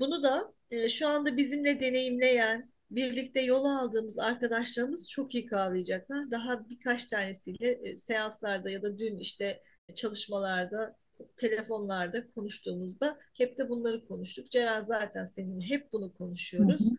Bunu 0.00 0.22
da 0.22 0.54
e, 0.70 0.88
şu 0.88 1.08
anda 1.08 1.36
bizimle 1.36 1.80
deneyimleyen, 1.80 2.72
birlikte 2.90 3.40
yol 3.40 3.64
aldığımız 3.64 4.18
arkadaşlarımız 4.18 5.10
çok 5.10 5.34
iyi 5.34 5.46
kavrayacaklar. 5.46 6.30
Daha 6.30 6.68
birkaç 6.68 7.04
tanesiyle 7.04 7.70
e, 7.70 7.98
seanslarda 7.98 8.70
ya 8.70 8.82
da 8.82 8.98
dün 8.98 9.16
işte 9.16 9.62
çalışmalarda, 9.94 10.96
telefonlarda 11.36 12.30
konuştuğumuzda 12.30 13.18
hep 13.34 13.58
de 13.58 13.68
bunları 13.68 14.06
konuştuk. 14.08 14.50
Ceren 14.50 14.80
zaten 14.80 15.24
seninle 15.24 15.64
hep 15.64 15.92
bunu 15.92 16.14
konuşuyoruz. 16.14 16.80
Hı 16.80 16.90
hı 16.90 16.98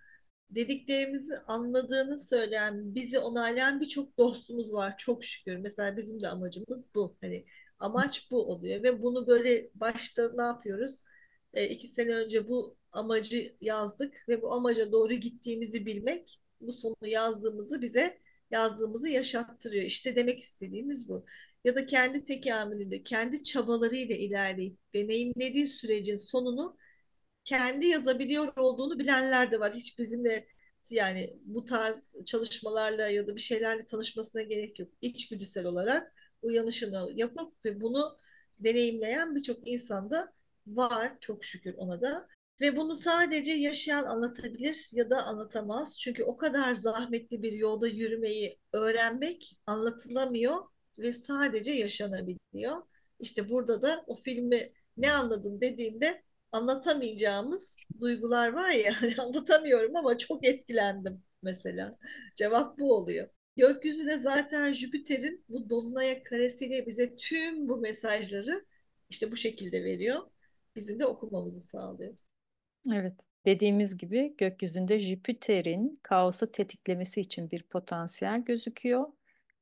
dediklerimizi 0.50 1.38
anladığını 1.38 2.20
söyleyen, 2.20 2.96
bizi 2.96 3.20
onaylayan 3.20 3.82
birçok 3.82 4.18
dostumuz 4.18 4.74
var 4.74 4.98
çok 4.98 5.24
şükür. 5.24 5.58
Mesela 5.58 5.98
bizim 5.98 6.22
de 6.22 6.28
amacımız 6.28 6.90
bu. 6.96 7.18
Hani 7.22 7.46
amaç 7.80 8.32
bu 8.32 8.52
oluyor 8.52 8.84
ve 8.84 9.02
bunu 9.02 9.28
böyle 9.28 9.70
başta 9.76 10.32
ne 10.36 10.42
yapıyoruz? 10.42 11.04
E, 11.54 11.68
iki 11.68 11.88
sene 11.88 12.16
önce 12.16 12.48
bu 12.48 12.78
amacı 12.92 13.56
yazdık 13.62 14.26
ve 14.30 14.42
bu 14.42 14.54
amaca 14.54 14.92
doğru 14.92 15.14
gittiğimizi 15.14 15.86
bilmek, 15.86 16.40
bu 16.62 16.74
sonu 16.74 16.96
yazdığımızı 17.06 17.82
bize 17.82 18.20
yazdığımızı 18.52 19.10
yaşattırıyor. 19.10 19.84
İşte 19.86 20.16
demek 20.16 20.40
istediğimiz 20.40 21.10
bu. 21.10 21.26
Ya 21.64 21.76
da 21.76 21.86
kendi 21.86 22.24
tekamülünde, 22.24 23.04
kendi 23.04 23.44
çabalarıyla 23.44 24.16
ilerleyip 24.16 24.78
deneyimlediği 24.94 25.68
sürecin 25.70 26.16
sonunu 26.16 26.78
kendi 27.46 27.86
yazabiliyor 27.88 28.58
olduğunu 28.58 29.00
bilenler 29.00 29.52
de 29.52 29.60
var. 29.60 29.74
Hiç 29.74 30.00
bizimle 30.00 30.48
yani 30.90 31.40
bu 31.46 31.66
tarz 31.66 32.14
çalışmalarla 32.26 33.10
ya 33.10 33.28
da 33.28 33.36
bir 33.36 33.42
şeylerle 33.42 33.86
tanışmasına 33.86 34.42
gerek 34.42 34.80
yok. 34.80 34.90
İçgüdüsel 35.02 35.66
olarak 35.66 36.14
uyanışını 36.42 37.12
yapıp 37.16 37.66
ve 37.66 37.82
bunu 37.82 38.18
deneyimleyen 38.60 39.36
birçok 39.36 39.68
insan 39.68 40.12
da 40.12 40.34
var 40.68 41.14
çok 41.20 41.44
şükür 41.44 41.74
ona 41.78 42.02
da. 42.02 42.28
Ve 42.62 42.78
bunu 42.78 42.96
sadece 42.96 43.52
yaşayan 43.52 44.04
anlatabilir 44.04 44.90
ya 44.94 45.10
da 45.10 45.24
anlatamaz. 45.24 46.00
Çünkü 46.00 46.24
o 46.24 46.36
kadar 46.36 46.74
zahmetli 46.74 47.42
bir 47.44 47.52
yolda 47.54 47.88
yürümeyi 47.88 48.60
öğrenmek 48.74 49.60
anlatılamıyor 49.66 50.58
ve 50.98 51.14
sadece 51.14 51.72
yaşanabiliyor. 51.72 52.82
İşte 53.20 53.50
burada 53.50 53.82
da 53.82 54.04
o 54.08 54.16
filmi 54.16 54.74
ne 54.98 55.12
anladın 55.12 55.62
dediğinde 55.62 56.24
anlatamayacağımız 56.52 57.78
duygular 58.00 58.54
var 58.54 58.70
ya 58.70 58.94
hani 59.02 59.16
anlatamıyorum 59.18 59.96
ama 59.96 60.18
çok 60.18 60.46
etkilendim 60.46 61.24
mesela. 61.42 61.98
Cevap 62.36 62.80
bu 62.80 62.94
oluyor. 62.94 63.30
Gökyüzü 63.58 64.06
de 64.06 64.18
zaten 64.18 64.72
Jüpiter'in 64.72 65.46
bu 65.50 65.70
dolunay 65.70 66.24
karesiyle 66.24 66.88
bize 66.88 67.16
tüm 67.16 67.70
bu 67.70 67.78
mesajları 67.78 68.66
işte 69.10 69.32
bu 69.32 69.36
şekilde 69.36 69.84
veriyor. 69.84 70.22
Bizim 70.76 71.00
de 71.00 71.06
okumamızı 71.06 71.60
sağlıyor. 71.60 72.16
Evet. 72.94 73.14
Dediğimiz 73.46 73.98
gibi 73.98 74.36
gökyüzünde 74.38 75.00
Jüpiter'in 75.00 76.00
kaosu 76.04 76.52
tetiklemesi 76.52 77.22
için 77.22 77.52
bir 77.52 77.64
potansiyel 77.64 78.42
gözüküyor. 78.42 79.08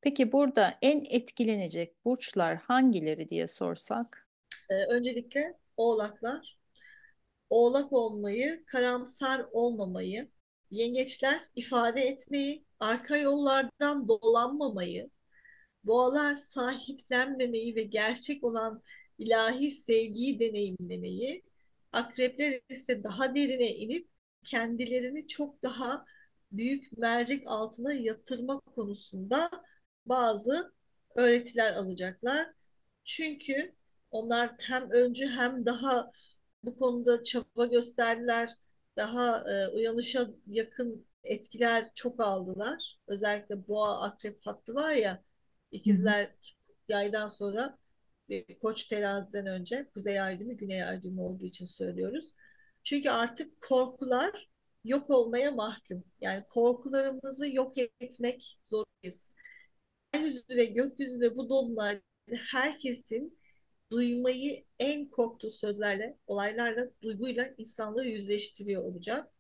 Peki 0.01 0.31
burada 0.31 0.77
en 0.81 1.05
etkilenecek 1.09 2.05
burçlar 2.05 2.55
hangileri 2.55 3.29
diye 3.29 3.47
sorsak? 3.47 4.27
Ee, 4.69 4.85
öncelikle 4.85 5.57
oğlaklar, 5.77 6.57
oğlak 7.49 7.93
olmayı, 7.93 8.63
karamsar 8.65 9.41
olmamayı, 9.51 10.27
yengeçler 10.71 11.41
ifade 11.55 12.01
etmeyi, 12.01 12.65
arka 12.79 13.17
yollardan 13.17 14.07
dolanmamayı, 14.07 15.09
boğalar 15.83 16.35
sahiplenmemeyi 16.35 17.75
ve 17.75 17.83
gerçek 17.83 18.43
olan 18.43 18.81
ilahi 19.17 19.71
sevgiyi 19.71 20.39
deneyimlemeyi, 20.39 21.43
akrepler 21.93 22.61
ise 22.69 23.03
daha 23.03 23.35
derine 23.35 23.69
inip 23.75 24.09
kendilerini 24.43 25.27
çok 25.27 25.63
daha 25.63 26.05
büyük 26.51 26.97
mercek 26.97 27.43
altına 27.47 27.93
yatırma 27.93 28.59
konusunda 28.59 29.49
bazı 30.05 30.73
öğretiler 31.15 31.73
alacaklar. 31.73 32.53
Çünkü 33.03 33.75
onlar 34.11 34.51
hem 34.59 34.91
öncü 34.91 35.27
hem 35.27 35.65
daha 35.65 36.11
bu 36.63 36.79
konuda 36.79 37.23
çaba 37.23 37.65
gösterdiler. 37.65 38.49
Daha 38.97 39.51
e, 39.51 39.67
uyanışa 39.67 40.27
yakın 40.47 41.07
etkiler 41.23 41.91
çok 41.95 42.19
aldılar. 42.19 42.99
Özellikle 43.07 43.67
boğa 43.67 44.01
akrep 44.01 44.39
hattı 44.45 44.75
var 44.75 44.91
ya 44.93 45.23
ikizler 45.71 46.35
yaydan 46.89 47.27
sonra 47.27 47.77
koç 48.61 48.83
teraziden 48.85 49.47
önce 49.47 49.89
kuzey 49.93 50.21
ay 50.21 50.39
düğümü 50.39 50.57
güney 50.57 50.83
ay 50.83 51.01
düğümü 51.03 51.21
olduğu 51.21 51.45
için 51.45 51.65
söylüyoruz. 51.65 52.33
Çünkü 52.83 53.09
artık 53.09 53.61
korkular 53.61 54.49
yok 54.83 55.09
olmaya 55.09 55.51
mahkum. 55.51 56.03
Yani 56.21 56.43
korkularımızı 56.49 57.53
yok 57.53 57.73
etmek 58.01 58.59
zorundayız. 58.63 59.31
Yeryüzü 60.15 60.57
ve 60.57 60.65
gökyüzünde 60.65 61.37
bu 61.37 61.49
dolunay 61.49 62.01
herkesin 62.51 63.39
duymayı 63.91 64.65
en 64.79 65.09
korktuğu 65.09 65.51
sözlerle, 65.51 66.17
olaylarla, 66.27 66.91
duyguyla 67.01 67.53
insanlığı 67.57 68.05
yüzleştiriyor 68.05 68.83
olacak. 68.83 69.31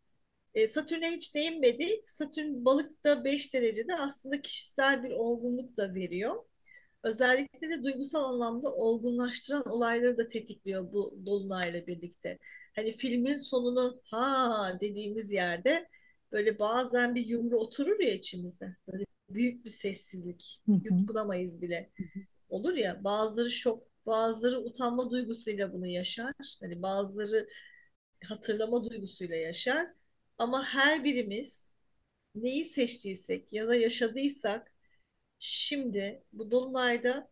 E, 0.53 0.67
Satürn'e 0.67 1.11
hiç 1.11 1.35
değinmedik. 1.35 2.09
Satürn 2.09 2.65
balıkta 2.65 3.23
5 3.23 3.53
derecede 3.53 3.95
aslında 3.95 4.41
kişisel 4.41 5.03
bir 5.03 5.11
olgunluk 5.11 5.77
da 5.77 5.95
veriyor. 5.95 6.43
Özellikle 7.03 7.69
de 7.69 7.83
duygusal 7.83 8.23
anlamda 8.23 8.73
olgunlaştıran 8.73 9.69
olayları 9.69 10.17
da 10.17 10.27
tetikliyor 10.27 10.91
bu 10.93 11.19
dolunayla 11.25 11.87
birlikte. 11.87 12.37
Hani 12.75 12.91
filmin 12.91 13.35
sonunu 13.35 14.01
ha 14.03 14.77
dediğimiz 14.81 15.31
yerde 15.31 15.87
böyle 16.31 16.59
bazen 16.59 17.15
bir 17.15 17.25
yumru 17.25 17.57
oturur 17.57 17.99
ya 17.99 18.13
içimize. 18.13 18.75
Böyle 18.87 19.05
büyük 19.29 19.65
bir 19.65 19.69
sessizlik. 19.69 20.61
Yutkunamayız 20.83 21.61
bile. 21.61 21.89
Olur 22.49 22.73
ya 22.73 23.03
bazıları 23.03 23.51
şok 23.51 23.87
Bazıları 24.07 24.59
utanma 24.59 25.11
duygusuyla 25.11 25.73
bunu 25.73 25.87
yaşar. 25.87 26.33
Hani 26.59 26.81
bazıları 26.81 27.47
hatırlama 28.25 28.89
duygusuyla 28.89 29.35
yaşar. 29.35 29.87
Ama 30.37 30.65
her 30.65 31.03
birimiz 31.03 31.71
neyi 32.35 32.65
seçtiysek 32.65 33.53
ya 33.53 33.67
da 33.67 33.75
yaşadıysak 33.75 34.73
şimdi 35.39 36.23
bu 36.33 36.51
dolunayda 36.51 37.29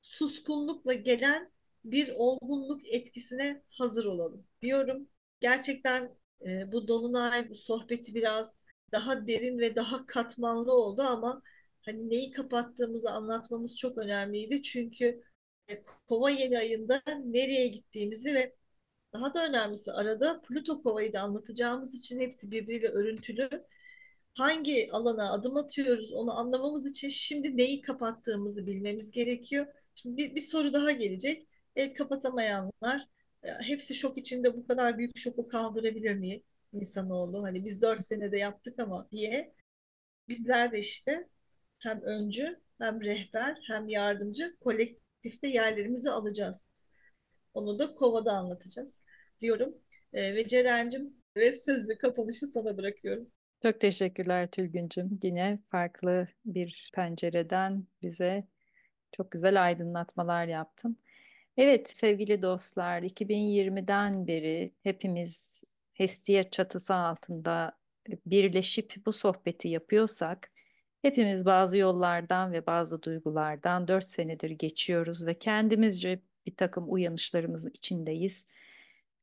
suskunlukla 0.00 0.94
gelen 0.94 1.52
bir 1.84 2.12
olgunluk 2.16 2.82
etkisine 2.94 3.62
hazır 3.70 4.04
olalım 4.04 4.46
diyorum. 4.62 5.08
Gerçekten 5.40 6.16
e, 6.46 6.72
bu 6.72 6.88
dolunay 6.88 7.50
bu 7.50 7.54
sohbeti 7.54 8.14
biraz 8.14 8.64
daha 8.92 9.26
derin 9.28 9.58
ve 9.58 9.76
daha 9.76 10.06
katmanlı 10.06 10.72
oldu 10.72 11.02
ama 11.02 11.42
hani 11.82 12.10
neyi 12.10 12.30
kapattığımızı 12.30 13.10
anlatmamız 13.10 13.78
çok 13.78 13.98
önemliydi. 13.98 14.62
Çünkü 14.62 15.24
e, 15.68 15.82
Kova 16.08 16.30
yeni 16.30 16.58
ayında 16.58 17.02
nereye 17.24 17.68
gittiğimizi 17.68 18.34
ve 18.34 18.56
daha 19.12 19.34
da 19.34 19.46
önemlisi 19.48 19.92
arada 19.92 20.42
Plüto 20.42 20.82
Kova'yı 20.82 21.12
da 21.12 21.20
anlatacağımız 21.20 21.94
için 21.94 22.20
hepsi 22.20 22.50
birbiriyle 22.50 22.88
örüntülü. 22.88 23.50
Hangi 24.34 24.88
alana 24.92 25.32
adım 25.32 25.56
atıyoruz 25.56 26.12
onu 26.12 26.38
anlamamız 26.38 26.86
için 26.86 27.08
şimdi 27.08 27.56
neyi 27.56 27.80
kapattığımızı 27.80 28.66
bilmemiz 28.66 29.10
gerekiyor. 29.10 29.66
Şimdi 29.94 30.16
bir, 30.16 30.34
bir 30.34 30.40
soru 30.40 30.72
daha 30.72 30.90
gelecek. 30.90 31.48
El 31.76 31.94
kapatamayanlar 31.94 33.08
e, 33.42 33.48
hepsi 33.50 33.94
şok 33.94 34.18
içinde 34.18 34.56
bu 34.56 34.66
kadar 34.66 34.98
büyük 34.98 35.18
şoku 35.18 35.48
kaldırabilir 35.48 36.14
mi 36.14 36.42
insanoğlu? 36.72 37.42
Hani 37.42 37.64
biz 37.64 37.82
dört 37.82 38.04
senede 38.04 38.38
yaptık 38.38 38.78
ama 38.78 39.08
diye. 39.12 39.54
Bizler 40.28 40.72
de 40.72 40.78
işte 40.78 41.28
hem 41.78 42.02
öncü 42.02 42.60
hem 42.78 43.00
rehber 43.00 43.58
hem 43.68 43.88
yardımcı 43.88 44.56
kolektifte 44.60 45.48
yerlerimizi 45.48 46.10
alacağız. 46.10 46.86
Onu 47.54 47.78
da 47.78 47.94
Kova'da 47.94 48.32
anlatacağız 48.32 49.02
diyorum. 49.40 49.78
E, 50.12 50.36
ve 50.36 50.48
Ceren'cim 50.48 51.16
ve 51.36 51.52
sözü 51.52 51.98
kapanışı 51.98 52.46
sana 52.46 52.76
bırakıyorum. 52.76 53.30
Çok 53.64 53.80
teşekkürler 53.80 54.50
Tülgüncüm. 54.50 55.20
Yine 55.22 55.58
farklı 55.70 56.26
bir 56.44 56.90
pencereden 56.94 57.86
bize 58.02 58.48
çok 59.12 59.30
güzel 59.30 59.64
aydınlatmalar 59.64 60.46
yaptın. 60.46 60.98
Evet 61.56 61.90
sevgili 61.90 62.42
dostlar, 62.42 63.02
2020'den 63.02 64.26
beri 64.26 64.74
hepimiz 64.82 65.64
Hestiye 65.94 66.42
çatısı 66.42 66.94
altında 66.94 67.78
birleşip 68.26 68.94
bu 69.06 69.12
sohbeti 69.12 69.68
yapıyorsak, 69.68 70.50
hepimiz 71.02 71.46
bazı 71.46 71.78
yollardan 71.78 72.52
ve 72.52 72.66
bazı 72.66 73.02
duygulardan 73.02 73.88
dört 73.88 74.04
senedir 74.04 74.50
geçiyoruz 74.50 75.26
ve 75.26 75.34
kendimizce 75.34 76.22
bir 76.46 76.56
takım 76.56 76.92
uyanışlarımızın 76.92 77.70
içindeyiz. 77.74 78.46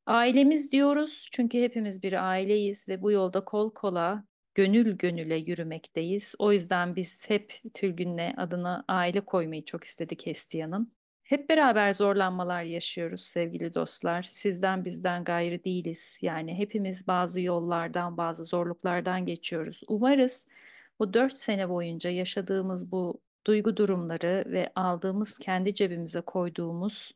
Ailemiz 0.06 0.72
diyoruz 0.72 1.28
çünkü 1.32 1.62
hepimiz 1.62 2.04
bir 2.04 2.30
aileyiz 2.30 2.90
ve 2.90 3.02
bu 3.02 3.12
yolda 3.12 3.46
kol 3.46 3.74
kola, 3.74 4.31
gönül 4.56 4.98
gönüle 4.98 5.36
yürümekteyiz. 5.36 6.36
O 6.40 6.52
yüzden 6.52 6.96
biz 6.96 7.30
hep 7.30 7.54
Tülgün'le 7.74 8.34
adına 8.38 8.84
aile 8.88 9.22
koymayı 9.22 9.66
çok 9.66 9.84
istedik 9.84 10.26
Hestiya'nın. 10.26 10.94
Hep 11.24 11.50
beraber 11.50 11.94
zorlanmalar 11.94 12.64
yaşıyoruz 12.64 13.22
sevgili 13.22 13.74
dostlar. 13.74 14.22
Sizden 14.22 14.86
bizden 14.86 15.24
gayrı 15.24 15.64
değiliz. 15.64 16.20
Yani 16.22 16.58
hepimiz 16.58 17.08
bazı 17.08 17.42
yollardan, 17.42 18.18
bazı 18.18 18.44
zorluklardan 18.44 19.26
geçiyoruz. 19.26 19.82
Umarız 19.88 20.48
bu 21.00 21.14
dört 21.14 21.34
sene 21.34 21.70
boyunca 21.70 22.10
yaşadığımız 22.10 22.92
bu 22.92 23.22
duygu 23.48 23.78
durumları 23.78 24.44
ve 24.48 24.72
aldığımız 24.76 25.38
kendi 25.38 25.74
cebimize 25.74 26.22
koyduğumuz 26.22 27.12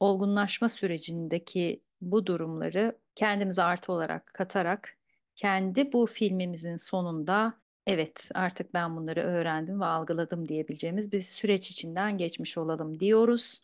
olgunlaşma 0.00 0.68
sürecindeki 0.68 1.82
bu 2.00 2.26
durumları 2.26 2.98
kendimize 3.14 3.62
artı 3.62 3.92
olarak 3.92 4.26
katarak 4.26 4.97
kendi 5.38 5.92
bu 5.92 6.06
filmimizin 6.06 6.76
sonunda 6.76 7.54
evet 7.86 8.28
artık 8.34 8.74
ben 8.74 8.96
bunları 8.96 9.20
öğrendim 9.20 9.80
ve 9.80 9.84
algıladım 9.84 10.48
diyebileceğimiz 10.48 11.12
bir 11.12 11.20
süreç 11.20 11.70
içinden 11.70 12.18
geçmiş 12.18 12.58
olalım 12.58 13.00
diyoruz. 13.00 13.62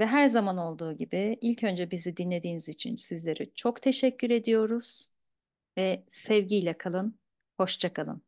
Ve 0.00 0.06
her 0.06 0.26
zaman 0.26 0.58
olduğu 0.58 0.92
gibi 0.92 1.38
ilk 1.40 1.64
önce 1.64 1.90
bizi 1.90 2.16
dinlediğiniz 2.16 2.68
için 2.68 2.96
sizlere 2.96 3.50
çok 3.54 3.82
teşekkür 3.82 4.30
ediyoruz 4.30 5.08
ve 5.78 6.04
sevgiyle 6.08 6.78
kalın, 6.78 7.18
hoşça 7.56 7.92
kalın. 7.92 8.22